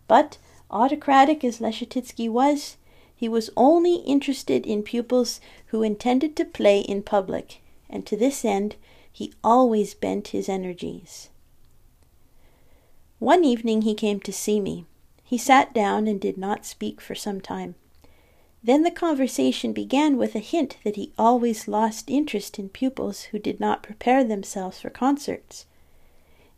But, 0.07 0.39
autocratic 0.71 1.45
as 1.45 1.61
Leschetizky 1.61 2.27
was, 2.31 2.79
he 3.15 3.29
was 3.29 3.51
only 3.55 3.97
interested 3.97 4.65
in 4.65 4.83
pupils 4.83 5.43
who 5.67 5.83
intended 5.83 6.35
to 6.37 6.47
play 6.47 6.81
in 6.81 7.03
public, 7.03 7.61
and 7.91 8.07
to 8.07 8.17
this 8.17 8.47
end 8.47 8.77
he 9.19 9.33
always 9.43 9.95
bent 9.95 10.29
his 10.29 10.49
energies. 10.49 11.29
One 13.19 13.43
evening 13.45 13.83
he 13.83 13.93
came 13.93 14.21
to 14.21 14.33
see 14.33 14.61
me. 14.61 14.85
He 15.25 15.37
sat 15.37 15.75
down 15.75 16.07
and 16.07 16.21
did 16.21 16.39
not 16.39 16.65
speak 16.65 17.01
for 17.01 17.17
some 17.17 17.41
time. 17.41 17.75
Then 18.63 18.85
the 18.85 18.93
conversation 18.93 19.73
began 19.73 20.19
with 20.19 20.37
a 20.37 20.39
hint 20.39 20.77
that 20.85 20.95
he 20.95 21.13
always 21.19 21.67
lost 21.67 22.09
interest 22.09 22.61
in 22.61 22.69
pupils 22.69 23.23
who 23.23 23.41
did 23.41 23.59
not 23.59 23.83
prepare 23.83 24.23
themselves 24.23 24.79
for 24.79 24.89
concerts. 24.89 25.67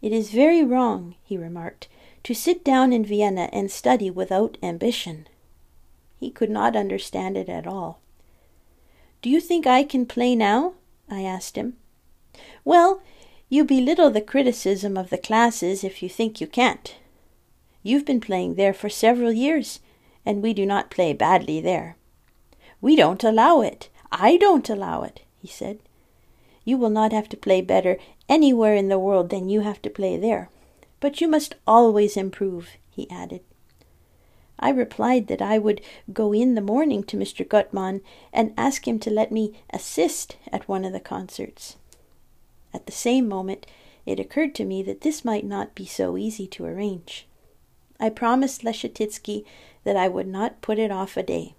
It 0.02 0.12
is 0.12 0.30
very 0.30 0.62
wrong, 0.62 1.14
he 1.22 1.38
remarked, 1.38 1.88
to 2.24 2.34
sit 2.34 2.62
down 2.62 2.92
in 2.92 3.06
Vienna 3.06 3.48
and 3.54 3.70
study 3.70 4.10
without 4.10 4.58
ambition. 4.62 5.26
He 6.18 6.30
could 6.30 6.50
not 6.50 6.76
understand 6.76 7.38
it 7.38 7.48
at 7.48 7.66
all. 7.66 8.00
Do 9.22 9.30
you 9.30 9.40
think 9.40 9.66
I 9.66 9.82
can 9.82 10.04
play 10.04 10.36
now? 10.36 10.74
I 11.08 11.22
asked 11.22 11.56
him. 11.56 11.78
Well, 12.64 13.02
you 13.48 13.64
belittle 13.64 14.10
the 14.10 14.20
criticism 14.20 14.96
of 14.96 15.10
the 15.10 15.18
classes 15.18 15.82
if 15.82 16.02
you 16.02 16.08
think 16.08 16.40
you 16.40 16.46
can't. 16.46 16.94
You've 17.82 18.04
been 18.04 18.20
playing 18.20 18.54
there 18.54 18.74
for 18.74 18.88
several 18.88 19.32
years, 19.32 19.80
and 20.24 20.42
we 20.42 20.54
do 20.54 20.66
not 20.66 20.90
play 20.90 21.12
badly 21.12 21.60
there. 21.60 21.96
We 22.80 22.94
don't 22.94 23.24
allow 23.24 23.60
it. 23.62 23.88
I 24.12 24.36
don't 24.36 24.68
allow 24.68 25.02
it, 25.02 25.22
he 25.38 25.48
said. 25.48 25.78
You 26.64 26.76
will 26.76 26.90
not 26.90 27.12
have 27.12 27.28
to 27.30 27.36
play 27.36 27.60
better 27.60 27.96
anywhere 28.28 28.74
in 28.74 28.88
the 28.88 28.98
world 28.98 29.30
than 29.30 29.48
you 29.48 29.60
have 29.60 29.82
to 29.82 29.90
play 29.90 30.16
there. 30.16 30.50
But 31.00 31.20
you 31.20 31.28
must 31.28 31.54
always 31.66 32.16
improve, 32.16 32.76
he 32.90 33.10
added. 33.10 33.40
I 34.58 34.70
replied 34.70 35.26
that 35.28 35.40
I 35.40 35.58
would 35.58 35.80
go 36.12 36.32
in 36.34 36.54
the 36.54 36.60
morning 36.60 37.02
to 37.04 37.16
Mr. 37.16 37.48
Gutmann 37.48 38.02
and 38.32 38.52
ask 38.58 38.86
him 38.86 38.98
to 39.00 39.10
let 39.10 39.32
me 39.32 39.58
assist 39.70 40.36
at 40.52 40.68
one 40.68 40.84
of 40.84 40.92
the 40.92 41.00
concerts. 41.00 41.76
At 42.72 42.86
the 42.86 42.92
same 42.92 43.28
moment, 43.28 43.66
it 44.06 44.20
occurred 44.20 44.54
to 44.56 44.64
me 44.64 44.82
that 44.82 45.02
this 45.02 45.24
might 45.24 45.44
not 45.44 45.74
be 45.74 45.86
so 45.86 46.16
easy 46.16 46.46
to 46.48 46.64
arrange. 46.64 47.26
I 47.98 48.08
promised 48.08 48.62
Leschetizky 48.62 49.44
that 49.84 49.96
I 49.96 50.08
would 50.08 50.26
not 50.26 50.62
put 50.62 50.78
it 50.78 50.90
off 50.90 51.16
a 51.16 51.22
day. 51.22 51.54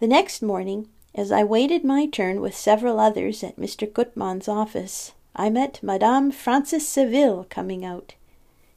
The 0.00 0.06
next 0.06 0.42
morning, 0.42 0.88
as 1.14 1.32
I 1.32 1.44
waited 1.44 1.84
my 1.84 2.06
turn 2.06 2.40
with 2.40 2.54
several 2.54 3.00
others 3.00 3.42
at 3.42 3.56
Mr. 3.56 3.90
Gutmann's 3.90 4.48
office, 4.48 5.12
I 5.34 5.50
met 5.50 5.82
Madame 5.82 6.30
Frances 6.30 6.86
Saville 6.86 7.44
coming 7.48 7.84
out. 7.84 8.14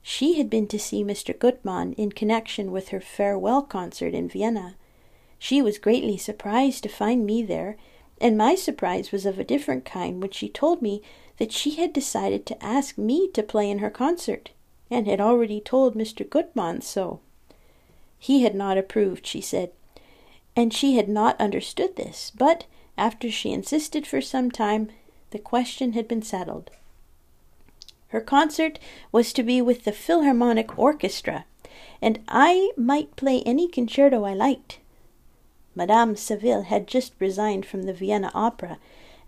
She 0.02 0.38
had 0.38 0.50
been 0.50 0.68
to 0.68 0.80
see 0.80 1.04
Mr. 1.04 1.38
Gutmann 1.38 1.94
in 1.94 2.12
connection 2.12 2.72
with 2.72 2.90
her 2.90 3.02
farewell 3.02 3.62
concert 3.62 4.14
in 4.14 4.30
Vienna. 4.30 4.76
She 5.38 5.62
was 5.62 5.78
greatly 5.78 6.18
surprised 6.18 6.84
to 6.84 6.90
find 6.90 7.26
me 7.26 7.44
there, 7.44 7.78
and 8.20 8.38
my 8.38 8.56
surprise 8.56 9.12
was 9.12 9.26
of 9.26 9.40
a 9.40 9.44
different 9.44 9.86
kind 9.86 10.22
when 10.22 10.32
she 10.32 10.50
told 10.50 10.82
me 10.82 11.02
that 11.38 11.52
she 11.52 11.72
had 11.72 11.94
decided 11.94 12.46
to 12.46 12.64
ask 12.64 12.98
me 12.98 13.28
to 13.30 13.42
play 13.42 13.70
in 13.70 13.80
her 13.80 13.90
concert, 13.90 14.52
and 14.92 15.08
had 15.08 15.22
already 15.22 15.62
told 15.62 15.96
Mr. 15.96 16.28
Gutmann 16.28 16.82
so. 16.82 17.20
He 18.18 18.44
had 18.44 18.56
not 18.56 18.78
approved, 18.78 19.26
she 19.26 19.42
said, 19.42 19.72
and 20.56 20.74
she 20.74 20.96
had 20.96 21.08
not 21.08 21.40
understood 21.40 21.96
this, 21.96 22.32
but 22.36 22.66
after 22.98 23.32
she 23.32 23.54
insisted 23.54 24.06
for 24.06 24.20
some 24.20 24.52
time, 24.52 24.90
the 25.32 25.40
question 25.40 25.94
had 25.94 26.08
been 26.08 26.22
settled. 26.22 26.70
Her 28.10 28.22
concert 28.22 28.80
was 29.12 29.32
to 29.34 29.44
be 29.44 29.62
with 29.62 29.86
the 29.86 29.92
Philharmonic 29.92 30.78
Orchestra, 30.78 31.46
and 32.02 32.20
I 32.28 32.72
might 32.76 33.16
play 33.16 33.42
any 33.46 33.68
concerto 33.68 34.26
I 34.26 34.34
liked. 34.34 34.80
Madame 35.80 36.14
Saville 36.14 36.64
had 36.64 36.88
just 36.88 37.14
resigned 37.20 37.66
from 37.66 37.84
the 37.84 37.94
Vienna 37.94 38.32
Opera 38.36 38.80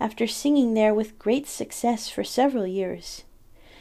after 0.02 0.28
singing 0.28 0.74
there 0.74 0.94
with 0.94 1.18
great 1.18 1.48
success 1.48 2.10
for 2.10 2.26
several 2.26 2.68
years. 2.68 3.24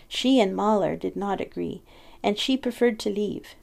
She 0.07 0.39
and 0.39 0.55
Mahler 0.55 0.95
did 0.95 1.17
not 1.17 1.41
agree, 1.41 1.83
and 2.23 2.39
she 2.39 2.57
preferred 2.57 3.01
to 3.01 3.11
leave. 3.11 3.57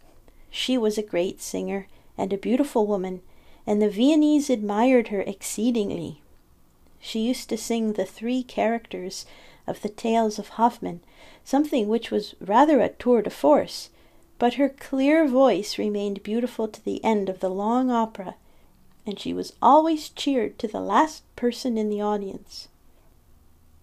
She 0.49 0.77
was 0.77 0.97
a 0.97 1.01
great 1.01 1.41
singer 1.41 1.87
and 2.17 2.33
a 2.33 2.37
beautiful 2.37 2.85
woman, 2.85 3.21
and 3.65 3.81
the 3.81 3.89
Viennese 3.89 4.49
admired 4.49 5.07
her 5.07 5.21
exceedingly. 5.21 6.19
She 6.99 7.21
used 7.21 7.47
to 7.47 7.57
sing 7.57 7.93
the 7.93 8.05
three 8.05 8.43
characters 8.43 9.25
of 9.65 9.83
the 9.83 9.87
tales 9.87 10.37
of 10.37 10.49
Hoffmann, 10.49 10.99
something 11.45 11.87
which 11.87 12.11
was 12.11 12.35
rather 12.41 12.81
a 12.81 12.89
tour 12.89 13.21
de 13.21 13.29
force, 13.29 13.89
but 14.37 14.55
her 14.55 14.67
clear 14.67 15.25
voice 15.25 15.77
remained 15.77 16.23
beautiful 16.23 16.67
to 16.67 16.83
the 16.83 17.01
end 17.05 17.29
of 17.29 17.39
the 17.39 17.49
long 17.49 17.89
opera, 17.89 18.35
and 19.07 19.19
she 19.19 19.33
was 19.33 19.53
always 19.61 20.09
cheered 20.09 20.59
to 20.59 20.67
the 20.67 20.81
last 20.81 21.23
person 21.35 21.77
in 21.77 21.89
the 21.89 22.01
audience. 22.01 22.67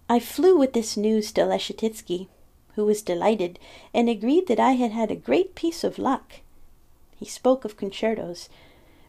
I 0.08 0.20
flew 0.20 0.56
with 0.56 0.74
this 0.74 0.96
news 0.96 1.32
to 1.32 1.42
Leschetizky, 1.42 2.28
who 2.74 2.84
was 2.84 3.02
delighted 3.02 3.58
and 3.94 4.08
agreed 4.08 4.46
that 4.48 4.60
I 4.60 4.72
had 4.72 4.92
had 4.92 5.10
a 5.10 5.16
great 5.16 5.54
piece 5.54 5.82
of 5.82 5.98
luck. 5.98 6.40
He 7.16 7.24
spoke 7.24 7.64
of 7.64 7.76
concertos. 7.76 8.48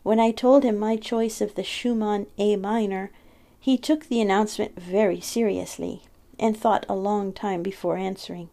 When 0.03 0.19
I 0.19 0.31
told 0.31 0.63
him 0.63 0.77
my 0.77 0.95
choice 0.95 1.41
of 1.41 1.55
the 1.55 1.63
Schumann 1.63 2.27
A 2.37 2.55
minor, 2.55 3.11
he 3.59 3.77
took 3.77 4.05
the 4.05 4.21
announcement 4.21 4.79
very 4.79 5.19
seriously 5.19 6.03
and 6.39 6.55
thought 6.55 6.85
a 6.87 6.95
long 6.95 7.33
time 7.33 7.61
before 7.61 7.97
answering. 7.97 8.49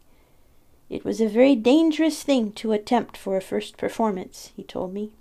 It 0.88 1.04
was 1.04 1.20
a 1.20 1.28
very 1.28 1.54
dangerous 1.54 2.22
thing 2.22 2.52
to 2.52 2.72
attempt 2.72 3.16
for 3.16 3.36
a 3.36 3.42
first 3.42 3.76
performance, 3.76 4.50
he 4.56 4.62
told 4.62 4.92
me. 4.92 5.12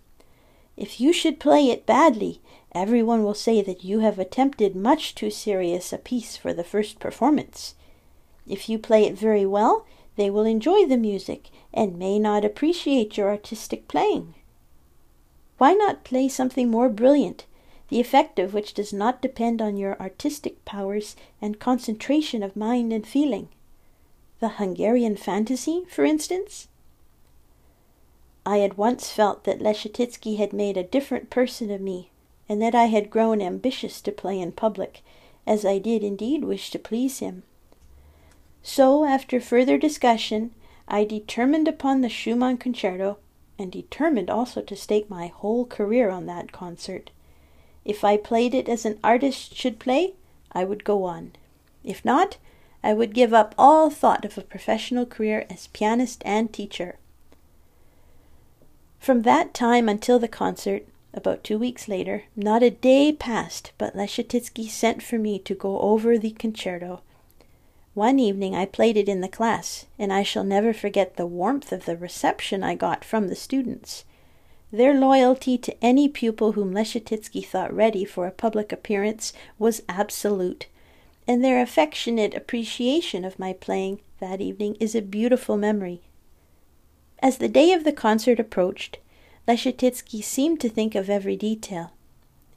If 0.81 1.00
you 1.00 1.13
should 1.13 1.39
play 1.39 1.69
it 1.69 1.85
badly, 1.85 2.41
every 2.71 3.03
one 3.03 3.23
will 3.23 3.35
say 3.35 3.61
that 3.61 3.83
you 3.83 4.00
have 4.00 4.17
attempted 4.17 4.75
much 4.75 5.13
too 5.13 5.29
serious 5.29 5.93
a 5.93 6.00
piece 6.00 6.35
for 6.35 6.53
the 6.53 6.63
first 6.63 6.97
performance. 6.97 7.75
If 8.47 8.67
you 8.67 8.79
play 8.79 9.05
it 9.05 9.13
very 9.15 9.45
well, 9.45 9.85
they 10.15 10.31
will 10.31 10.43
enjoy 10.43 10.88
the 10.88 10.97
music 10.97 11.51
and 11.71 12.00
may 12.00 12.17
not 12.17 12.43
appreciate 12.43 13.15
your 13.15 13.29
artistic 13.29 13.88
playing. 13.88 14.33
Why 15.59 15.73
not 15.73 16.03
play 16.03 16.27
something 16.27 16.71
more 16.71 16.89
brilliant, 16.89 17.45
the 17.89 18.00
effect 18.00 18.39
of 18.39 18.55
which 18.55 18.73
does 18.73 18.91
not 18.91 19.21
depend 19.21 19.61
on 19.61 19.77
your 19.77 20.01
artistic 20.01 20.65
powers 20.65 21.15
and 21.39 21.59
concentration 21.59 22.41
of 22.41 22.55
mind 22.55 22.91
and 22.91 23.05
feeling? 23.05 23.50
The 24.39 24.57
Hungarian 24.57 25.15
fantasy, 25.15 25.85
for 25.91 26.05
instance? 26.05 26.69
I 28.45 28.57
had 28.57 28.77
once 28.77 29.10
felt 29.10 29.43
that 29.43 29.62
Leschetizky 29.62 30.38
had 30.38 30.51
made 30.51 30.75
a 30.75 30.83
different 30.83 31.29
person 31.29 31.69
of 31.69 31.79
me, 31.79 32.10
and 32.50 32.62
that 32.62 32.74
I 32.74 32.86
had 32.86 33.12
grown 33.12 33.41
ambitious 33.41 34.01
to 34.01 34.12
play 34.12 34.39
in 34.39 34.51
public, 34.51 35.03
as 35.45 35.65
I 35.65 35.77
did 35.77 36.03
indeed 36.03 36.43
wish 36.43 36.71
to 36.71 36.79
please 36.79 37.19
him. 37.19 37.43
So, 38.63 39.05
after 39.05 39.39
further 39.39 39.77
discussion, 39.77 40.51
I 40.88 41.03
determined 41.03 41.67
upon 41.67 42.01
the 42.01 42.10
Schumann 42.10 42.57
concerto, 42.57 43.17
and 43.60 43.71
determined 43.71 44.29
also 44.29 44.62
to 44.62 44.75
stake 44.75 45.10
my 45.10 45.27
whole 45.27 45.65
career 45.65 46.10
on 46.10 46.25
that 46.25 46.51
concert. 46.51 47.12
If 47.86 48.03
I 48.03 48.17
played 48.17 48.53
it 48.53 48.67
as 48.67 48.86
an 48.86 49.00
artist 49.03 49.55
should 49.55 49.79
play, 49.79 50.13
I 50.51 50.63
would 50.63 50.83
go 50.83 51.03
on. 51.03 51.33
If 51.83 52.03
not, 52.03 52.38
I 52.83 52.93
would 52.93 53.13
give 53.13 53.33
up 53.33 53.53
all 53.57 53.89
thought 53.89 54.25
of 54.25 54.38
a 54.38 54.41
professional 54.41 55.05
career 55.05 55.45
as 55.50 55.67
pianist 55.67 56.24
and 56.25 56.51
teacher. 56.51 56.98
From 59.01 59.24
that 59.24 59.55
time 59.55 59.89
until 59.89 60.20
the 60.20 60.27
concert, 60.27 60.86
about 61.12 61.43
two 61.43 61.58
weeks 61.58 61.88
later, 61.88 62.25
not 62.36 62.62
a 62.62 62.70
day 62.70 63.12
passed 63.12 63.72
but 63.79 63.96
Leschetizky 63.96 64.70
sent 64.70 65.01
for 65.01 65.17
me 65.17 65.39
to 65.39 65.55
go 65.55 65.79
over 65.79 66.20
the 66.20 66.29
concerto. 66.29 67.01
One 67.96 68.20
evening 68.20 68.55
I 68.55 68.67
played 68.67 68.98
it 68.98 69.10
in 69.10 69.22
the 69.22 69.27
class, 69.27 69.88
and 69.98 70.13
I 70.13 70.22
shall 70.22 70.43
never 70.43 70.72
forget 70.72 71.15
the 71.15 71.25
warmth 71.25 71.72
of 71.72 71.86
the 71.86 71.98
reception 71.98 72.63
I 72.63 72.75
got 72.75 73.03
from 73.03 73.27
the 73.27 73.36
students. 73.36 74.05
Their 74.72 74.93
loyalty 74.93 75.58
to 75.58 75.84
any 75.84 76.08
pupil 76.08 76.51
whom 76.51 76.72
Leschetizky 76.72 77.43
thought 77.43 77.74
ready 77.74 78.05
for 78.05 78.27
a 78.27 78.31
public 78.31 78.72
appearance 78.72 79.34
was 79.58 79.81
absolute, 79.89 80.67
and 81.27 81.43
their 81.43 81.60
affectionate 81.60 82.36
appreciation 82.36 83.25
of 83.25 83.39
my 83.39 83.53
playing 83.53 84.00
that 84.20 84.41
evening 84.41 84.75
is 84.79 84.93
a 84.93 85.01
beautiful 85.01 85.58
memory. 85.58 86.01
As 87.21 87.37
the 87.37 87.47
day 87.47 87.71
of 87.71 87.83
the 87.83 87.93
concert 87.93 88.39
approached, 88.39 88.97
Leschetizky 89.47 90.23
seemed 90.23 90.59
to 90.61 90.69
think 90.69 90.95
of 90.95 91.09
every 91.09 91.35
detail. 91.35 91.91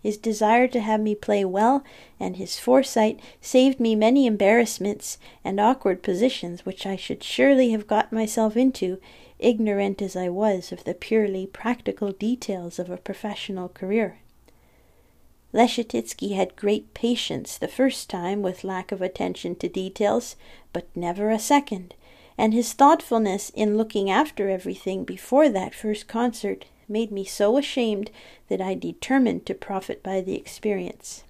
His 0.02 0.16
desire 0.16 0.68
to 0.68 0.80
have 0.80 1.00
me 1.00 1.14
play 1.14 1.44
well 1.44 1.82
and 2.20 2.36
his 2.36 2.58
foresight 2.58 3.20
saved 3.40 3.80
me 3.80 3.94
many 3.94 4.26
embarrassments 4.26 5.18
and 5.42 5.58
awkward 5.58 6.02
positions 6.02 6.66
which 6.66 6.86
I 6.86 6.96
should 6.96 7.22
surely 7.22 7.70
have 7.70 7.86
got 7.86 8.12
myself 8.12 8.56
into, 8.56 9.00
ignorant 9.38 10.02
as 10.02 10.14
I 10.14 10.28
was 10.28 10.72
of 10.72 10.84
the 10.84 10.94
purely 10.94 11.46
practical 11.46 12.12
details 12.12 12.78
of 12.78 12.90
a 12.90 12.96
professional 12.96 13.68
career. 13.68 14.18
Leschetizky 15.54 16.34
had 16.34 16.56
great 16.56 16.92
patience 16.94 17.56
the 17.56 17.68
first 17.68 18.10
time 18.10 18.42
with 18.42 18.64
lack 18.64 18.92
of 18.92 19.00
attention 19.00 19.54
to 19.56 19.68
details, 19.68 20.36
but 20.72 20.86
never 20.94 21.30
a 21.30 21.38
second, 21.38 21.94
and 22.36 22.52
his 22.52 22.72
thoughtfulness 22.72 23.50
in 23.50 23.76
looking 23.76 24.10
after 24.10 24.48
everything 24.48 25.04
before 25.04 25.48
that 25.48 25.74
first 25.74 26.08
concert 26.08 26.64
made 26.88 27.10
me 27.10 27.24
so 27.24 27.56
ashamed 27.56 28.10
that 28.48 28.60
I 28.60 28.74
determined 28.74 29.46
to 29.46 29.54
profit 29.54 30.02
by 30.02 30.20
the 30.20 30.34
experience. 30.34 31.24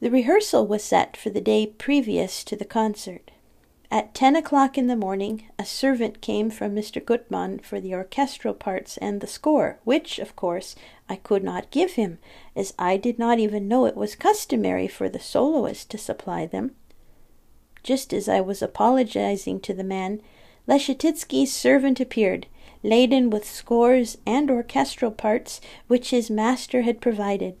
The 0.00 0.10
rehearsal 0.10 0.66
was 0.66 0.84
set 0.84 1.16
for 1.16 1.30
the 1.30 1.40
day 1.40 1.66
previous 1.66 2.44
to 2.44 2.56
the 2.56 2.64
concert. 2.64 3.30
At 3.90 4.14
ten 4.14 4.34
o'clock 4.34 4.76
in 4.76 4.88
the 4.88 4.96
morning, 4.96 5.44
a 5.58 5.64
servant 5.64 6.20
came 6.20 6.50
from 6.50 6.74
Mr. 6.74 7.02
Gutmann 7.02 7.60
for 7.60 7.80
the 7.80 7.94
orchestral 7.94 8.52
parts 8.52 8.96
and 8.98 9.20
the 9.20 9.26
score, 9.26 9.78
which, 9.84 10.18
of 10.18 10.34
course, 10.34 10.74
I 11.08 11.16
could 11.16 11.44
not 11.44 11.70
give 11.70 11.92
him, 11.92 12.18
as 12.56 12.74
I 12.78 12.96
did 12.96 13.18
not 13.18 13.38
even 13.38 13.68
know 13.68 13.86
it 13.86 13.96
was 13.96 14.16
customary 14.16 14.88
for 14.88 15.08
the 15.08 15.20
soloist 15.20 15.88
to 15.90 15.98
supply 15.98 16.46
them. 16.46 16.74
Just 17.86 18.12
as 18.12 18.28
I 18.28 18.40
was 18.40 18.62
apologizing 18.62 19.60
to 19.60 19.72
the 19.72 19.84
man, 19.84 20.20
Leschetizky's 20.66 21.52
servant 21.52 22.00
appeared, 22.00 22.48
laden 22.82 23.30
with 23.30 23.48
scores 23.48 24.18
and 24.26 24.50
orchestral 24.50 25.12
parts 25.12 25.60
which 25.86 26.10
his 26.10 26.28
master 26.28 26.82
had 26.82 27.00
provided. 27.00 27.56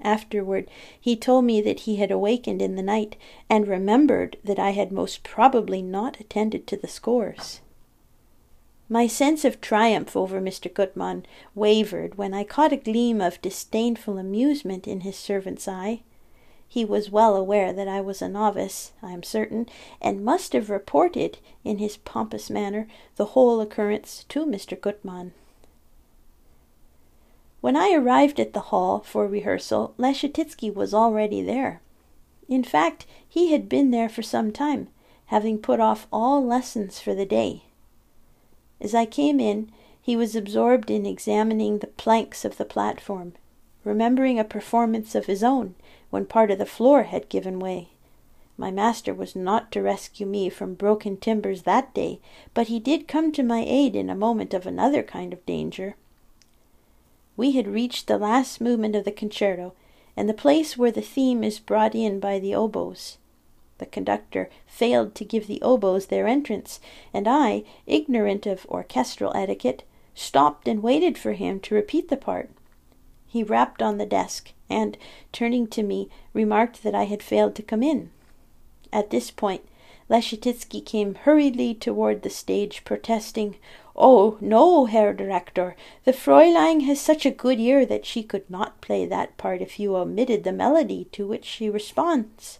Afterward, 0.00 0.70
he 0.98 1.16
told 1.16 1.44
me 1.44 1.60
that 1.60 1.80
he 1.80 1.96
had 1.96 2.10
awakened 2.10 2.62
in 2.62 2.76
the 2.76 2.82
night 2.82 3.16
and 3.50 3.68
remembered 3.68 4.38
that 4.42 4.58
I 4.58 4.70
had 4.70 4.90
most 4.90 5.22
probably 5.22 5.82
not 5.82 6.18
attended 6.18 6.66
to 6.68 6.78
the 6.78 6.88
scores. 6.88 7.60
My 8.88 9.06
sense 9.06 9.44
of 9.44 9.60
triumph 9.60 10.16
over 10.16 10.40
Mr. 10.40 10.72
Gutmann 10.72 11.26
wavered 11.54 12.16
when 12.16 12.32
I 12.32 12.42
caught 12.42 12.72
a 12.72 12.78
gleam 12.78 13.20
of 13.20 13.42
disdainful 13.42 14.16
amusement 14.16 14.88
in 14.88 15.00
his 15.02 15.16
servant's 15.16 15.68
eye. 15.68 16.00
He 16.68 16.84
was 16.84 17.10
well 17.10 17.36
aware 17.36 17.72
that 17.72 17.88
I 17.88 18.00
was 18.00 18.20
a 18.20 18.28
novice, 18.28 18.92
I 19.02 19.12
am 19.12 19.22
certain, 19.22 19.68
and 20.00 20.24
must 20.24 20.52
have 20.52 20.68
reported, 20.68 21.38
in 21.64 21.78
his 21.78 21.96
pompous 21.96 22.50
manner, 22.50 22.88
the 23.16 23.26
whole 23.26 23.60
occurrence 23.60 24.24
to 24.30 24.44
Mr. 24.44 24.78
Gutmann. 24.78 25.32
When 27.60 27.76
I 27.76 27.92
arrived 27.94 28.38
at 28.40 28.52
the 28.52 28.70
hall 28.70 29.00
for 29.00 29.26
rehearsal, 29.26 29.94
Leschetizky 29.96 30.72
was 30.72 30.92
already 30.92 31.40
there. 31.40 31.80
In 32.48 32.62
fact, 32.62 33.06
he 33.28 33.52
had 33.52 33.68
been 33.68 33.90
there 33.90 34.08
for 34.08 34.22
some 34.22 34.52
time, 34.52 34.88
having 35.26 35.58
put 35.58 35.80
off 35.80 36.06
all 36.12 36.44
lessons 36.44 37.00
for 37.00 37.14
the 37.14 37.26
day. 37.26 37.64
As 38.80 38.94
I 38.94 39.06
came 39.06 39.40
in, 39.40 39.70
he 40.00 40.16
was 40.16 40.36
absorbed 40.36 40.90
in 40.90 41.06
examining 41.06 41.78
the 41.78 41.88
planks 41.88 42.44
of 42.44 42.56
the 42.56 42.64
platform, 42.64 43.32
remembering 43.82 44.38
a 44.38 44.44
performance 44.44 45.14
of 45.14 45.26
his 45.26 45.42
own 45.42 45.74
when 46.10 46.26
part 46.26 46.50
of 46.50 46.58
the 46.58 46.66
floor 46.66 47.04
had 47.04 47.28
given 47.28 47.58
way. 47.58 47.88
My 48.58 48.70
master 48.70 49.12
was 49.12 49.36
not 49.36 49.70
to 49.72 49.82
rescue 49.82 50.26
me 50.26 50.48
from 50.48 50.74
broken 50.74 51.16
timbers 51.16 51.62
that 51.62 51.92
day, 51.92 52.20
but 52.54 52.68
he 52.68 52.80
did 52.80 53.08
come 53.08 53.32
to 53.32 53.42
my 53.42 53.64
aid 53.66 53.94
in 53.94 54.08
a 54.08 54.14
moment 54.14 54.54
of 54.54 54.66
another 54.66 55.02
kind 55.02 55.32
of 55.32 55.44
danger. 55.44 55.96
We 57.36 57.52
had 57.52 57.68
reached 57.68 58.06
the 58.06 58.18
last 58.18 58.60
movement 58.60 58.96
of 58.96 59.04
the 59.04 59.12
concerto, 59.12 59.74
and 60.16 60.28
the 60.28 60.34
place 60.34 60.78
where 60.78 60.90
the 60.90 61.02
theme 61.02 61.44
is 61.44 61.58
brought 61.58 61.94
in 61.94 62.18
by 62.18 62.38
the 62.38 62.54
oboes. 62.54 63.18
The 63.76 63.84
conductor 63.84 64.48
failed 64.66 65.14
to 65.16 65.24
give 65.24 65.46
the 65.46 65.60
oboes 65.60 66.06
their 66.06 66.26
entrance, 66.26 66.80
and 67.12 67.28
I, 67.28 67.64
ignorant 67.86 68.46
of 68.46 68.64
orchestral 68.70 69.36
etiquette, 69.36 69.82
stopped 70.14 70.66
and 70.66 70.82
waited 70.82 71.18
for 71.18 71.32
him 71.34 71.60
to 71.60 71.74
repeat 71.74 72.08
the 72.08 72.16
part. 72.16 72.48
He 73.36 73.42
rapped 73.42 73.82
on 73.82 73.98
the 73.98 74.06
desk, 74.06 74.54
and, 74.70 74.96
turning 75.30 75.66
to 75.66 75.82
me, 75.82 76.08
remarked 76.32 76.82
that 76.82 76.94
I 76.94 77.04
had 77.04 77.22
failed 77.22 77.54
to 77.56 77.62
come 77.62 77.82
in. 77.82 78.10
At 78.90 79.10
this 79.10 79.30
point, 79.30 79.60
Leschetizky 80.08 80.80
came 80.80 81.16
hurriedly 81.16 81.74
toward 81.74 82.22
the 82.22 82.30
stage, 82.30 82.82
protesting, 82.86 83.56
Oh, 83.94 84.38
no, 84.40 84.86
Herr 84.86 85.12
Director, 85.12 85.76
the 86.04 86.14
Fräulein 86.14 86.86
has 86.86 86.98
such 86.98 87.26
a 87.26 87.30
good 87.30 87.60
ear 87.60 87.84
that 87.84 88.06
she 88.06 88.22
could 88.22 88.48
not 88.48 88.80
play 88.80 89.04
that 89.04 89.36
part 89.36 89.60
if 89.60 89.78
you 89.78 89.96
omitted 89.96 90.42
the 90.42 90.50
melody 90.50 91.04
to 91.12 91.26
which 91.26 91.44
she 91.44 91.68
responds. 91.68 92.58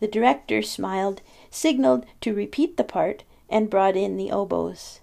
The 0.00 0.08
director 0.08 0.60
smiled, 0.60 1.22
signaled 1.50 2.04
to 2.20 2.34
repeat 2.34 2.76
the 2.76 2.84
part, 2.84 3.24
and 3.48 3.70
brought 3.70 3.96
in 3.96 4.18
the 4.18 4.30
oboes. 4.30 5.00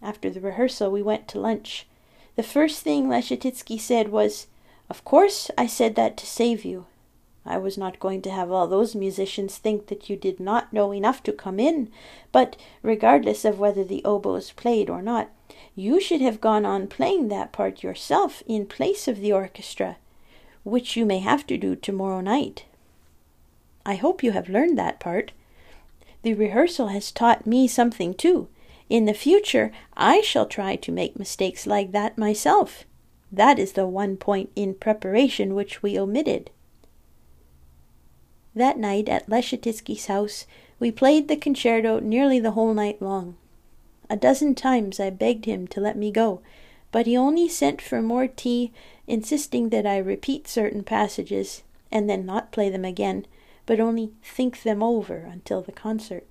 After 0.00 0.30
the 0.30 0.40
rehearsal, 0.40 0.92
we 0.92 1.02
went 1.02 1.26
to 1.26 1.40
lunch. 1.40 1.88
The 2.36 2.42
first 2.42 2.82
thing 2.82 3.08
Leschetizky 3.08 3.80
said 3.80 4.10
was, 4.10 4.46
of 4.90 5.04
course 5.04 5.50
I 5.56 5.66
said 5.66 5.94
that 5.94 6.16
to 6.18 6.26
save 6.26 6.64
you. 6.64 6.86
I 7.46 7.58
was 7.58 7.76
not 7.76 8.00
going 8.00 8.22
to 8.22 8.30
have 8.30 8.50
all 8.50 8.66
those 8.66 8.94
musicians 8.94 9.58
think 9.58 9.88
that 9.88 10.08
you 10.08 10.16
did 10.16 10.40
not 10.40 10.72
know 10.72 10.92
enough 10.92 11.22
to 11.24 11.32
come 11.32 11.60
in, 11.60 11.90
but 12.32 12.56
regardless 12.82 13.44
of 13.44 13.58
whether 13.58 13.84
the 13.84 14.02
oboes 14.04 14.50
played 14.52 14.88
or 14.88 15.02
not, 15.02 15.30
you 15.76 16.00
should 16.00 16.22
have 16.22 16.40
gone 16.40 16.64
on 16.64 16.86
playing 16.86 17.28
that 17.28 17.52
part 17.52 17.82
yourself 17.82 18.42
in 18.46 18.66
place 18.66 19.06
of 19.06 19.20
the 19.20 19.32
orchestra, 19.32 19.96
which 20.62 20.96
you 20.96 21.04
may 21.04 21.18
have 21.18 21.46
to 21.46 21.58
do 21.58 21.76
tomorrow 21.76 22.20
night. 22.20 22.64
I 23.84 23.96
hope 23.96 24.22
you 24.22 24.32
have 24.32 24.48
learned 24.48 24.78
that 24.78 24.98
part. 24.98 25.32
The 26.22 26.32
rehearsal 26.32 26.88
has 26.88 27.12
taught 27.12 27.46
me 27.46 27.68
something 27.68 28.14
too, 28.14 28.48
In 28.90 29.06
the 29.06 29.14
future, 29.14 29.72
I 29.96 30.20
shall 30.20 30.46
try 30.46 30.76
to 30.76 30.92
make 30.92 31.18
mistakes 31.18 31.66
like 31.66 31.92
that 31.92 32.18
myself. 32.18 32.84
That 33.32 33.58
is 33.58 33.72
the 33.72 33.86
one 33.86 34.16
point 34.16 34.50
in 34.54 34.74
preparation 34.74 35.54
which 35.54 35.82
we 35.82 35.98
omitted. 35.98 36.50
That 38.54 38.78
night 38.78 39.08
at 39.08 39.28
Leschetizky's 39.28 40.06
house, 40.06 40.46
we 40.78 40.92
played 40.92 41.28
the 41.28 41.36
concerto 41.36 41.98
nearly 41.98 42.38
the 42.38 42.52
whole 42.52 42.74
night 42.74 43.00
long. 43.00 43.36
A 44.10 44.16
dozen 44.16 44.54
times 44.54 45.00
I 45.00 45.10
begged 45.10 45.46
him 45.46 45.66
to 45.68 45.80
let 45.80 45.96
me 45.96 46.10
go, 46.12 46.40
but 46.92 47.06
he 47.06 47.16
only 47.16 47.48
sent 47.48 47.80
for 47.80 48.02
more 48.02 48.28
tea, 48.28 48.70
insisting 49.06 49.70
that 49.70 49.86
I 49.86 49.96
repeat 49.98 50.46
certain 50.46 50.84
passages, 50.84 51.62
and 51.90 52.08
then 52.08 52.26
not 52.26 52.52
play 52.52 52.68
them 52.68 52.84
again, 52.84 53.26
but 53.66 53.80
only 53.80 54.12
think 54.22 54.62
them 54.62 54.82
over 54.82 55.16
until 55.16 55.62
the 55.62 55.72
concert. 55.72 56.26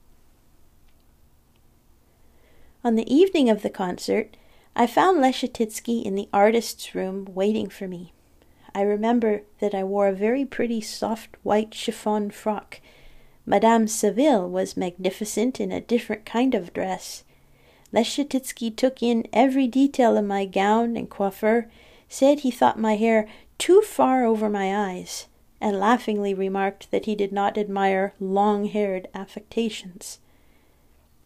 On 2.85 2.95
the 2.95 3.13
evening 3.13 3.49
of 3.49 3.61
the 3.61 3.69
concert, 3.69 4.35
I 4.75 4.87
found 4.87 5.21
Leschetizky 5.21 6.03
in 6.03 6.15
the 6.15 6.27
artist's 6.33 6.93
room 6.93 7.25
waiting 7.33 7.69
for 7.69 7.87
me. 7.87 8.11
I 8.75 8.81
remember 8.81 9.43
that 9.59 9.73
I 9.73 9.85
wore 9.85 10.09
a 10.09 10.13
very 10.13 10.43
pretty 10.43 10.81
soft 10.81 11.37
white 11.43 11.73
chiffon 11.73 12.29
frock. 12.29 12.81
Madame 13.45 13.87
Saville 13.87 14.49
was 14.49 14.75
magnificent 14.75 15.61
in 15.61 15.71
a 15.71 15.79
different 15.79 16.25
kind 16.25 16.53
of 16.53 16.73
dress. 16.73 17.23
Leschetizky 17.93 18.75
took 18.75 19.01
in 19.01 19.27
every 19.31 19.67
detail 19.67 20.17
of 20.17 20.25
my 20.25 20.43
gown 20.43 20.97
and 20.97 21.09
coiffure, 21.09 21.69
said 22.09 22.41
he 22.41 22.51
thought 22.51 22.77
my 22.77 22.97
hair 22.97 23.29
too 23.57 23.81
far 23.81 24.25
over 24.25 24.49
my 24.49 24.91
eyes, 24.91 25.27
and 25.61 25.79
laughingly 25.79 26.33
remarked 26.33 26.91
that 26.91 27.05
he 27.05 27.15
did 27.15 27.31
not 27.31 27.57
admire 27.57 28.13
long 28.19 28.65
haired 28.65 29.07
affectations. 29.13 30.19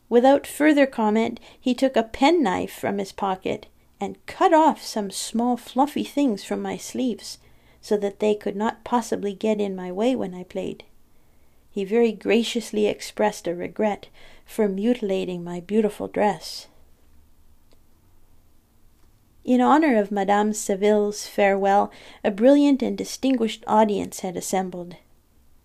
Without 0.10 0.48
further 0.48 0.86
comment, 0.86 1.40
he 1.60 1.74
took 1.74 1.98
a 1.98 2.04
penknife 2.04 2.72
from 2.72 2.98
his 2.98 3.12
pocket 3.12 3.66
and 4.00 4.24
cut 4.26 4.54
off 4.54 4.82
some 4.82 5.12
small 5.12 5.58
fluffy 5.58 6.04
things 6.04 6.44
from 6.44 6.62
my 6.62 6.78
sleeves, 6.78 7.40
so 7.82 7.98
that 7.98 8.20
they 8.20 8.36
could 8.36 8.56
not 8.56 8.84
possibly 8.84 9.34
get 9.34 9.60
in 9.60 9.76
my 9.76 9.92
way 9.92 10.16
when 10.16 10.34
I 10.34 10.44
played. 10.44 10.84
He 11.70 11.84
very 11.84 12.12
graciously 12.12 12.88
expressed 12.88 13.48
a 13.48 13.56
regret 13.56 14.08
for 14.46 14.68
mutilating 14.68 15.44
my 15.44 15.60
beautiful 15.60 16.08
dress. 16.08 16.68
In 19.44 19.62
honor 19.62 19.98
of 19.98 20.12
Madame 20.12 20.54
Saville's 20.54 21.28
farewell, 21.28 21.92
a 22.24 22.32
brilliant 22.32 22.82
and 22.82 22.98
distinguished 22.98 23.64
audience 23.68 24.20
had 24.20 24.36
assembled. 24.36 24.96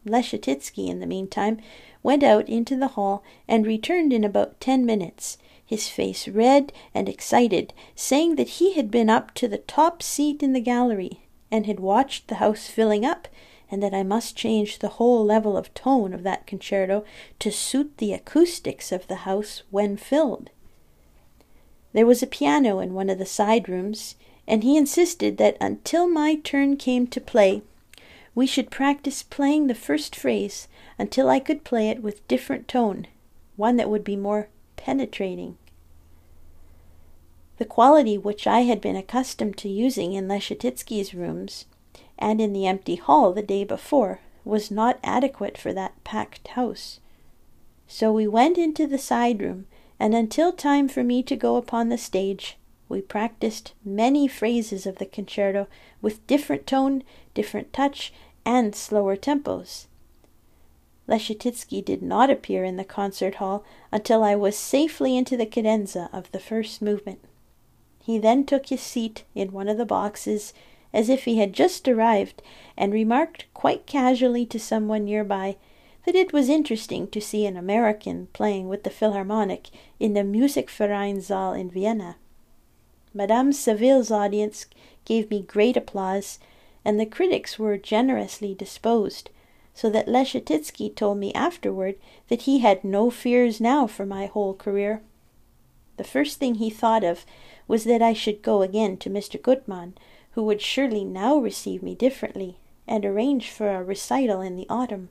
Leschetizky, 0.06 0.88
in 0.88 1.00
the 1.00 1.06
meantime, 1.06 1.58
went 2.02 2.22
out 2.22 2.48
into 2.48 2.76
the 2.76 2.88
hall 2.88 3.22
and 3.46 3.66
returned 3.66 4.12
in 4.12 4.24
about 4.24 4.60
ten 4.60 4.84
minutes, 4.84 5.38
his 5.64 5.88
face 5.88 6.28
red 6.28 6.72
and 6.94 7.08
excited, 7.08 7.72
saying 7.94 8.36
that 8.36 8.48
he 8.48 8.74
had 8.74 8.90
been 8.90 9.08
up 9.08 9.32
to 9.34 9.48
the 9.48 9.58
top 9.58 10.02
seat 10.02 10.42
in 10.42 10.52
the 10.52 10.60
gallery 10.60 11.20
and 11.50 11.66
had 11.66 11.80
watched 11.80 12.28
the 12.28 12.36
house 12.36 12.66
filling 12.66 13.04
up, 13.04 13.28
and 13.70 13.82
that 13.82 13.94
I 13.94 14.02
must 14.02 14.36
change 14.36 14.78
the 14.78 14.90
whole 14.90 15.24
level 15.24 15.56
of 15.56 15.72
tone 15.72 16.12
of 16.12 16.24
that 16.24 16.46
concerto 16.46 17.04
to 17.38 17.50
suit 17.50 17.96
the 17.98 18.12
acoustics 18.12 18.92
of 18.92 19.06
the 19.06 19.16
house 19.16 19.62
when 19.70 19.96
filled. 19.96 20.50
There 21.92 22.06
was 22.06 22.22
a 22.22 22.26
piano 22.26 22.80
in 22.80 22.94
one 22.94 23.08
of 23.08 23.18
the 23.18 23.26
side 23.26 23.68
rooms, 23.68 24.16
and 24.46 24.62
he 24.62 24.76
insisted 24.76 25.36
that 25.38 25.56
until 25.60 26.08
my 26.08 26.34
turn 26.34 26.76
came 26.76 27.06
to 27.06 27.20
play, 27.20 27.62
we 28.34 28.46
should 28.46 28.70
practice 28.70 29.22
playing 29.22 29.66
the 29.66 29.74
first 29.74 30.16
phrase 30.16 30.68
until 30.98 31.28
I 31.28 31.40
could 31.40 31.64
play 31.64 31.88
it 31.88 32.02
with 32.02 32.26
different 32.28 32.68
tone, 32.68 33.06
one 33.56 33.76
that 33.76 33.90
would 33.90 34.04
be 34.04 34.16
more 34.16 34.48
penetrating. 34.76 35.56
The 37.58 37.64
quality 37.64 38.18
which 38.18 38.46
I 38.46 38.60
had 38.60 38.80
been 38.80 38.96
accustomed 38.96 39.56
to 39.58 39.68
using 39.68 40.14
in 40.14 40.26
Leschetizky's 40.26 41.14
rooms 41.14 41.66
and 42.18 42.40
in 42.40 42.52
the 42.52 42.66
empty 42.66 42.96
hall 42.96 43.32
the 43.32 43.42
day 43.42 43.64
before 43.64 44.20
was 44.44 44.70
not 44.70 44.98
adequate 45.02 45.56
for 45.56 45.72
that 45.72 46.02
packed 46.04 46.48
house. 46.48 46.98
So 47.86 48.12
we 48.12 48.26
went 48.26 48.58
into 48.58 48.86
the 48.86 48.98
side 48.98 49.42
room, 49.42 49.66
and 50.00 50.14
until 50.14 50.52
time 50.52 50.88
for 50.88 51.04
me 51.04 51.22
to 51.24 51.36
go 51.36 51.56
upon 51.56 51.88
the 51.88 51.98
stage, 51.98 52.56
we 52.88 53.00
practiced 53.00 53.74
many 53.84 54.26
phrases 54.26 54.86
of 54.86 54.96
the 54.96 55.06
concerto 55.06 55.66
with 56.00 56.26
different 56.26 56.66
tone, 56.66 57.02
different 57.34 57.72
touch, 57.72 58.12
and 58.44 58.74
slower 58.74 59.16
tempos. 59.16 59.86
Leschetizky 61.12 61.84
did 61.84 62.02
not 62.02 62.30
appear 62.30 62.64
in 62.64 62.76
the 62.76 62.84
concert 62.84 63.34
hall 63.34 63.64
until 63.92 64.24
I 64.24 64.34
was 64.34 64.56
safely 64.56 65.14
into 65.14 65.36
the 65.36 65.44
cadenza 65.44 66.08
of 66.10 66.32
the 66.32 66.40
first 66.40 66.80
movement. 66.80 67.20
He 68.00 68.18
then 68.18 68.46
took 68.46 68.68
his 68.68 68.80
seat 68.80 69.24
in 69.34 69.52
one 69.52 69.68
of 69.68 69.76
the 69.76 69.84
boxes 69.84 70.54
as 70.92 71.10
if 71.10 71.24
he 71.24 71.36
had 71.38 71.52
just 71.52 71.86
arrived, 71.86 72.42
and 72.76 72.92
remarked 72.92 73.46
quite 73.54 73.86
casually 73.86 74.46
to 74.46 74.58
someone 74.58 75.04
near 75.04 75.22
by 75.22 75.56
that 76.04 76.14
it 76.14 76.32
was 76.32 76.48
interesting 76.48 77.06
to 77.08 77.20
see 77.20 77.46
an 77.46 77.56
American 77.56 78.28
playing 78.32 78.68
with 78.68 78.82
the 78.82 78.90
Philharmonic 78.90 79.68
in 80.00 80.14
the 80.14 80.20
Musikvereinssaal 80.20 81.58
in 81.58 81.70
Vienna. 81.70 82.16
Madame 83.14 83.52
Saville's 83.52 84.10
audience 84.10 84.66
gave 85.04 85.30
me 85.30 85.42
great 85.42 85.76
applause, 85.76 86.38
and 86.84 86.98
the 86.98 87.06
critics 87.06 87.58
were 87.58 87.76
generously 87.76 88.54
disposed, 88.54 89.30
so 89.74 89.88
that 89.90 90.08
Leschetizky 90.08 90.94
told 90.94 91.18
me 91.18 91.32
afterward 91.32 91.96
that 92.28 92.42
he 92.42 92.58
had 92.58 92.84
no 92.84 93.10
fears 93.10 93.60
now 93.60 93.86
for 93.86 94.04
my 94.04 94.26
whole 94.26 94.54
career. 94.54 95.02
The 95.96 96.04
first 96.04 96.38
thing 96.38 96.56
he 96.56 96.70
thought 96.70 97.04
of 97.04 97.24
was 97.68 97.84
that 97.84 98.02
I 98.02 98.12
should 98.12 98.42
go 98.42 98.62
again 98.62 98.96
to 98.98 99.10
Mr. 99.10 99.40
Gutmann, 99.40 99.94
who 100.32 100.42
would 100.44 100.60
surely 100.60 101.04
now 101.04 101.36
receive 101.36 101.82
me 101.82 101.94
differently, 101.94 102.56
and 102.86 103.04
arrange 103.04 103.50
for 103.50 103.74
a 103.74 103.82
recital 103.82 104.40
in 104.40 104.56
the 104.56 104.66
autumn. 104.68 105.10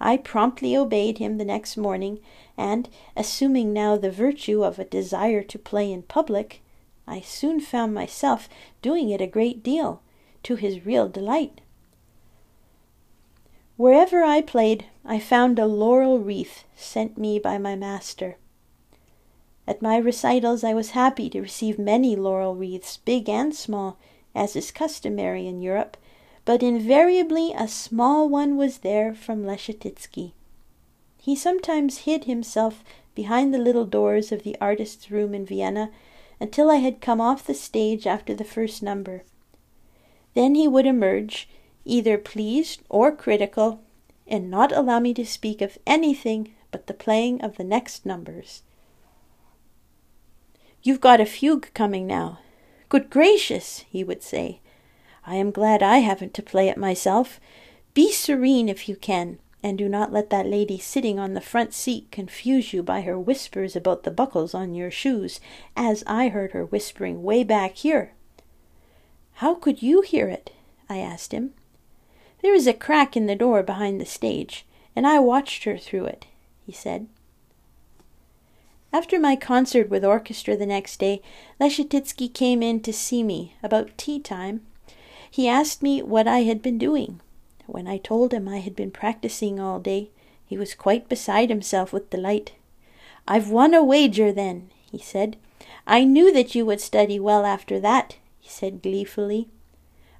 I 0.00 0.16
promptly 0.16 0.76
obeyed 0.76 1.18
him 1.18 1.36
the 1.36 1.44
next 1.44 1.76
morning, 1.76 2.20
and, 2.56 2.88
assuming 3.16 3.72
now 3.72 3.96
the 3.96 4.10
virtue 4.10 4.64
of 4.64 4.78
a 4.78 4.84
desire 4.84 5.42
to 5.42 5.58
play 5.58 5.92
in 5.92 6.02
public, 6.02 6.62
I 7.06 7.20
soon 7.20 7.60
found 7.60 7.92
myself 7.92 8.48
doing 8.80 9.10
it 9.10 9.20
a 9.20 9.26
great 9.26 9.62
deal, 9.62 10.00
to 10.44 10.56
his 10.56 10.86
real 10.86 11.08
delight. 11.08 11.60
Wherever 13.80 14.22
I 14.22 14.42
played, 14.42 14.84
I 15.06 15.18
found 15.18 15.58
a 15.58 15.64
laurel 15.64 16.18
wreath 16.18 16.64
sent 16.76 17.16
me 17.16 17.38
by 17.38 17.56
my 17.56 17.76
master. 17.76 18.36
At 19.66 19.80
my 19.80 19.96
recitals, 19.96 20.62
I 20.62 20.74
was 20.74 20.90
happy 20.90 21.30
to 21.30 21.40
receive 21.40 21.78
many 21.78 22.14
laurel 22.14 22.54
wreaths, 22.54 22.98
big 22.98 23.26
and 23.30 23.54
small, 23.54 23.96
as 24.34 24.54
is 24.54 24.70
customary 24.70 25.46
in 25.46 25.62
Europe, 25.62 25.96
but 26.44 26.62
invariably 26.62 27.54
a 27.56 27.66
small 27.66 28.28
one 28.28 28.58
was 28.58 28.80
there 28.80 29.14
from 29.14 29.46
Leschetizky. 29.46 30.32
He 31.16 31.34
sometimes 31.34 32.04
hid 32.04 32.24
himself 32.24 32.84
behind 33.14 33.54
the 33.54 33.58
little 33.58 33.86
doors 33.86 34.30
of 34.30 34.42
the 34.42 34.58
artist's 34.60 35.10
room 35.10 35.34
in 35.34 35.46
Vienna 35.46 35.90
until 36.38 36.70
I 36.70 36.76
had 36.76 37.00
come 37.00 37.18
off 37.18 37.46
the 37.46 37.54
stage 37.54 38.06
after 38.06 38.34
the 38.34 38.44
first 38.44 38.82
number. 38.82 39.22
Then 40.34 40.54
he 40.54 40.68
would 40.68 40.84
emerge, 40.84 41.48
either 41.84 42.18
pleased 42.18 42.82
or 42.88 43.14
critical, 43.14 43.80
and 44.26 44.50
not 44.50 44.72
allow 44.72 45.00
me 45.00 45.12
to 45.14 45.24
speak 45.24 45.60
of 45.60 45.78
anything 45.86 46.54
but 46.70 46.86
the 46.86 46.94
playing 46.94 47.40
of 47.42 47.56
the 47.56 47.64
next 47.64 48.06
numbers. 48.06 48.62
You've 50.82 51.00
got 51.00 51.20
a 51.20 51.26
fugue 51.26 51.72
coming 51.74 52.06
now. 52.06 52.38
Good 52.88 53.10
gracious, 53.10 53.84
he 53.90 54.02
would 54.04 54.22
say. 54.22 54.60
I 55.26 55.34
am 55.36 55.50
glad 55.50 55.82
I 55.82 55.98
haven't 55.98 56.34
to 56.34 56.42
play 56.42 56.68
it 56.68 56.78
myself. 56.78 57.40
Be 57.92 58.12
serene 58.12 58.68
if 58.68 58.88
you 58.88 58.96
can 58.96 59.38
and 59.62 59.76
do 59.76 59.88
not 59.88 60.12
let 60.12 60.30
that 60.30 60.46
lady 60.46 60.78
sitting 60.78 61.18
on 61.18 61.34
the 61.34 61.40
front 61.40 61.74
seat 61.74 62.10
confuse 62.10 62.72
you 62.72 62.82
by 62.82 63.02
her 63.02 63.18
whispers 63.18 63.76
about 63.76 64.04
the 64.04 64.10
buckles 64.10 64.54
on 64.54 64.74
your 64.74 64.90
shoes, 64.90 65.40
as 65.76 66.02
I 66.06 66.28
heard 66.28 66.52
her 66.52 66.64
whispering 66.64 67.22
way 67.22 67.44
back 67.44 67.76
here. 67.76 68.12
How 69.34 69.54
could 69.54 69.82
you 69.82 70.00
hear 70.00 70.28
it? 70.28 70.50
I 70.88 70.98
asked 70.98 71.32
him. 71.32 71.52
There 72.42 72.54
is 72.54 72.66
a 72.66 72.72
crack 72.72 73.16
in 73.16 73.26
the 73.26 73.36
door 73.36 73.62
behind 73.62 74.00
the 74.00 74.06
stage, 74.06 74.64
and 74.96 75.06
I 75.06 75.18
watched 75.18 75.64
her 75.64 75.76
through 75.76 76.06
it, 76.06 76.26
he 76.64 76.72
said. 76.72 77.06
After 78.92 79.20
my 79.20 79.36
concert 79.36 79.88
with 79.88 80.04
orchestra 80.04 80.56
the 80.56 80.66
next 80.66 80.98
day, 80.98 81.22
Leschetizky 81.60 82.32
came 82.32 82.62
in 82.62 82.80
to 82.80 82.92
see 82.92 83.22
me 83.22 83.54
about 83.62 83.96
tea 83.96 84.18
time. 84.18 84.62
He 85.30 85.46
asked 85.46 85.82
me 85.82 86.02
what 86.02 86.26
I 86.26 86.40
had 86.40 86.60
been 86.60 86.78
doing. 86.78 87.20
When 87.66 87.86
I 87.86 87.98
told 87.98 88.34
him 88.34 88.48
I 88.48 88.58
had 88.58 88.74
been 88.74 88.90
practicing 88.90 89.60
all 89.60 89.78
day, 89.78 90.10
he 90.44 90.56
was 90.56 90.74
quite 90.74 91.08
beside 91.08 91.50
himself 91.50 91.92
with 91.92 92.10
delight. 92.10 92.52
I've 93.28 93.50
won 93.50 93.74
a 93.74 93.84
wager, 93.84 94.32
then, 94.32 94.70
he 94.90 94.98
said. 94.98 95.36
I 95.86 96.02
knew 96.02 96.32
that 96.32 96.56
you 96.56 96.66
would 96.66 96.80
study 96.80 97.20
well 97.20 97.46
after 97.46 97.78
that, 97.78 98.16
he 98.40 98.48
said 98.48 98.82
gleefully. 98.82 99.46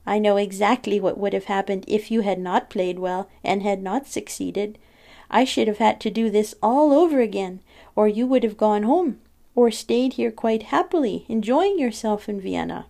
I 0.06 0.18
know 0.18 0.36
exactly 0.36 0.98
what 0.98 1.18
would 1.18 1.32
have 1.32 1.44
happened 1.44 1.84
if 1.86 2.10
you 2.10 2.22
had 2.22 2.38
not 2.38 2.70
played 2.70 2.98
well 2.98 3.28
and 3.44 3.62
had 3.62 3.82
not 3.82 4.06
succeeded. 4.06 4.78
I 5.30 5.44
should 5.44 5.68
have 5.68 5.78
had 5.78 6.00
to 6.00 6.10
do 6.10 6.30
this 6.30 6.54
all 6.62 6.92
over 6.92 7.20
again, 7.20 7.60
or 7.94 8.08
you 8.08 8.26
would 8.26 8.42
have 8.42 8.56
gone 8.56 8.82
home, 8.82 9.20
or 9.54 9.70
stayed 9.70 10.14
here 10.14 10.30
quite 10.30 10.64
happily, 10.64 11.26
enjoying 11.28 11.78
yourself 11.78 12.28
in 12.28 12.40
Vienna. 12.40 12.86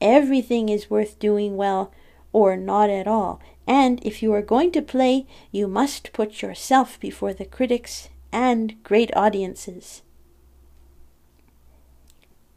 Everything 0.00 0.68
is 0.68 0.90
worth 0.90 1.18
doing 1.18 1.56
well 1.56 1.92
or 2.32 2.56
not 2.56 2.90
at 2.90 3.08
all, 3.08 3.40
and 3.66 4.04
if 4.04 4.22
you 4.22 4.32
are 4.32 4.42
going 4.42 4.70
to 4.72 4.82
play, 4.82 5.26
you 5.50 5.66
must 5.66 6.12
put 6.12 6.42
yourself 6.42 7.00
before 7.00 7.32
the 7.32 7.44
critics 7.44 8.08
and 8.30 8.82
great 8.82 9.10
audiences. 9.16 10.02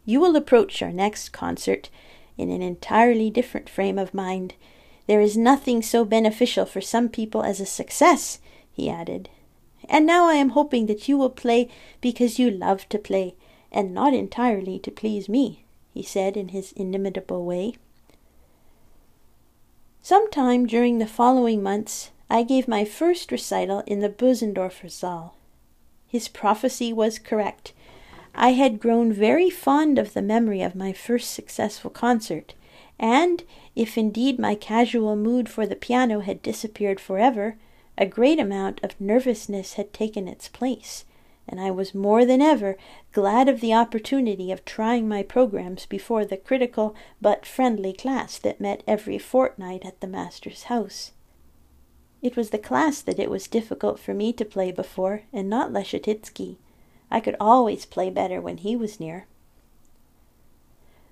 You 0.06 0.20
will 0.20 0.36
approach 0.36 0.82
our 0.82 0.92
next 0.92 1.30
concert 1.30 1.90
in 2.38 2.50
an 2.50 2.62
entirely 2.62 3.30
different 3.30 3.70
frame 3.70 3.98
of 3.98 4.14
mind. 4.14 4.56
There 5.08 5.22
is 5.22 5.38
nothing 5.38 5.82
so 5.82 6.06
beneficial 6.06 6.66
for 6.66 6.82
some 6.82 7.10
people 7.10 7.44
as 7.44 7.60
a 7.60 7.66
success, 7.66 8.40
he 8.72 8.90
added. 8.90 9.30
And 9.90 10.06
now 10.06 10.28
I 10.28 10.36
am 10.36 10.50
hoping 10.50 10.86
that 10.86 11.08
you 11.08 11.18
will 11.18 11.30
play 11.30 11.70
because 12.00 12.40
you 12.40 12.50
love 12.50 12.88
to 12.90 13.00
play, 13.00 13.36
and 13.72 13.94
not 13.94 14.14
entirely 14.14 14.80
to 14.80 14.92
please 14.92 15.28
me, 15.28 15.66
he 15.94 16.04
said 16.04 16.38
in 16.38 16.50
his 16.50 16.72
inimitable 16.74 17.44
way. 17.46 17.76
Sometime 20.02 20.66
during 20.66 20.98
the 20.98 21.08
following 21.08 21.62
months, 21.62 22.12
I 22.30 22.44
gave 22.44 22.68
my 22.68 22.86
first 22.86 23.32
recital 23.32 23.84
in 23.86 24.00
the 24.00 24.10
Bösendorfer 24.10 24.90
Saal. 24.90 25.36
His 26.08 26.28
prophecy 26.28 26.92
was 26.92 27.20
correct. 27.20 27.74
I 28.34 28.54
had 28.54 28.80
grown 28.80 29.12
very 29.12 29.50
fond 29.50 30.00
of 30.00 30.14
the 30.14 30.22
memory 30.22 30.62
of 30.62 30.76
my 30.76 30.94
first 30.94 31.34
successful 31.34 31.92
concert, 31.92 32.54
and 32.98 33.44
if 33.76 33.98
indeed 33.98 34.40
my 34.40 34.56
casual 34.56 35.16
mood 35.16 35.50
for 35.50 35.66
the 35.66 35.76
piano 35.76 36.20
had 36.22 36.42
disappeared 36.42 37.00
forever, 37.00 37.58
a 37.98 38.06
great 38.06 38.40
amount 38.40 38.82
of 38.84 39.00
nervousness 39.00 39.74
had 39.74 39.94
taken 39.94 40.28
its 40.28 40.48
place, 40.48 41.06
and 41.48 41.60
I 41.60 41.72
was 41.72 41.94
more 41.94 42.26
than 42.26 42.42
ever 42.42 42.78
glad 43.12 43.50
of 43.50 43.60
the 43.60 43.74
opportunity 43.74 44.52
of 44.52 44.64
trying 44.64 45.08
my 45.08 45.24
programs 45.24 45.86
before 45.86 46.24
the 46.24 46.38
critical 46.38 46.96
but 47.22 47.46
friendly 47.46 47.92
class 47.92 48.38
that 48.40 48.62
met 48.62 48.84
every 48.88 49.18
fortnight 49.18 49.86
at 49.86 50.00
the 50.00 50.08
master's 50.08 50.64
house. 50.64 51.12
It 52.22 52.36
was 52.38 52.52
the 52.52 52.58
class 52.58 53.02
that 53.02 53.20
it 53.20 53.30
was 53.30 53.48
difficult 53.48 54.00
for 54.00 54.14
me 54.14 54.32
to 54.34 54.46
play 54.46 54.72
before, 54.72 55.24
and 55.34 55.50
not 55.50 55.72
Leschetizky. 55.72 56.58
I 57.12 57.20
could 57.20 57.36
always 57.40 57.86
play 57.86 58.10
better 58.10 58.40
when 58.40 58.58
he 58.58 58.76
was 58.76 59.00
near. 59.00 59.28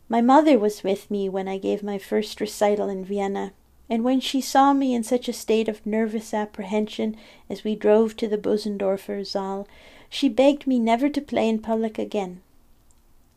My 0.07 0.21
mother 0.21 0.57
was 0.57 0.83
with 0.83 1.11
me 1.11 1.29
when 1.29 1.47
I 1.47 1.57
gave 1.57 1.83
my 1.83 1.99
first 1.99 2.41
recital 2.41 2.89
in 2.89 3.05
Vienna, 3.05 3.51
and 3.89 4.03
when 4.03 4.19
she 4.19 4.41
saw 4.41 4.73
me 4.73 4.93
in 4.95 5.03
such 5.03 5.27
a 5.27 5.33
state 5.33 5.67
of 5.67 5.85
nervous 5.85 6.33
apprehension 6.33 7.15
as 7.49 7.63
we 7.63 7.75
drove 7.75 8.15
to 8.17 8.27
the 8.27 8.37
Bösendorfer 8.37 9.25
Saal, 9.25 9.67
she 10.09 10.29
begged 10.29 10.65
me 10.65 10.79
never 10.79 11.09
to 11.09 11.21
play 11.21 11.47
in 11.49 11.59
public 11.59 11.99
again. 11.99 12.41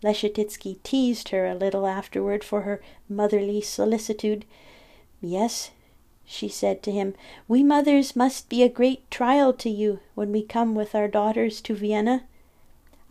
Leschetizky 0.03 0.79
teased 0.83 1.29
her 1.29 1.46
a 1.46 1.55
little 1.55 1.87
afterward 1.87 2.42
for 2.42 2.62
her 2.62 2.81
motherly 3.09 3.61
solicitude. 3.61 4.44
Yes, 5.20 5.70
she 6.25 6.48
said 6.48 6.83
to 6.83 6.90
him, 6.90 7.14
we 7.48 7.62
mothers 7.62 8.16
must 8.16 8.48
be 8.48 8.62
a 8.62 8.68
great 8.68 9.11
trial 9.11 9.53
to 9.53 9.68
you 9.68 10.01
when 10.14 10.33
we 10.33 10.42
come 10.42 10.75
with 10.75 10.94
our 10.94 11.09
daughters 11.09 11.61
to 11.62 11.75
Vienna. 11.75 12.25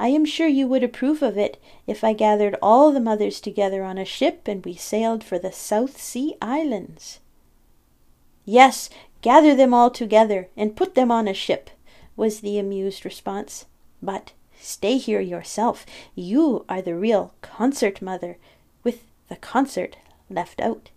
I 0.02 0.08
am 0.08 0.26
sure 0.26 0.48
you 0.48 0.68
would 0.68 0.84
approve 0.84 1.22
of 1.22 1.38
it 1.38 1.62
if 1.86 2.04
I 2.04 2.14
gathered 2.14 2.56
all 2.60 2.92
the 2.92 3.00
mothers 3.00 3.40
together 3.40 3.84
on 3.84 4.00
a 4.00 4.04
ship 4.04 4.48
and 4.48 4.66
we 4.66 4.74
sailed 4.74 5.24
for 5.24 5.38
the 5.38 5.52
South 5.52 6.02
Sea 6.02 6.36
Islands. 6.42 7.20
Yes, 8.44 8.90
gather 9.22 9.54
them 9.54 9.76
all 9.76 9.92
together 9.92 10.48
and 10.58 10.76
put 10.76 10.96
them 10.96 11.12
on 11.12 11.28
a 11.28 11.36
ship, 11.36 11.70
was 12.16 12.40
the 12.40 12.58
amused 12.58 13.06
response. 13.06 13.68
But 14.02 14.34
stay 14.60 14.98
here 14.98 15.22
yourself. 15.22 15.86
You 16.16 16.66
are 16.68 16.82
the 16.82 16.96
real 16.96 17.36
concert 17.44 18.02
mother, 18.02 18.38
with 18.84 19.04
the 19.30 19.36
concert 19.36 19.98
left 20.32 20.60
out. 20.60 20.90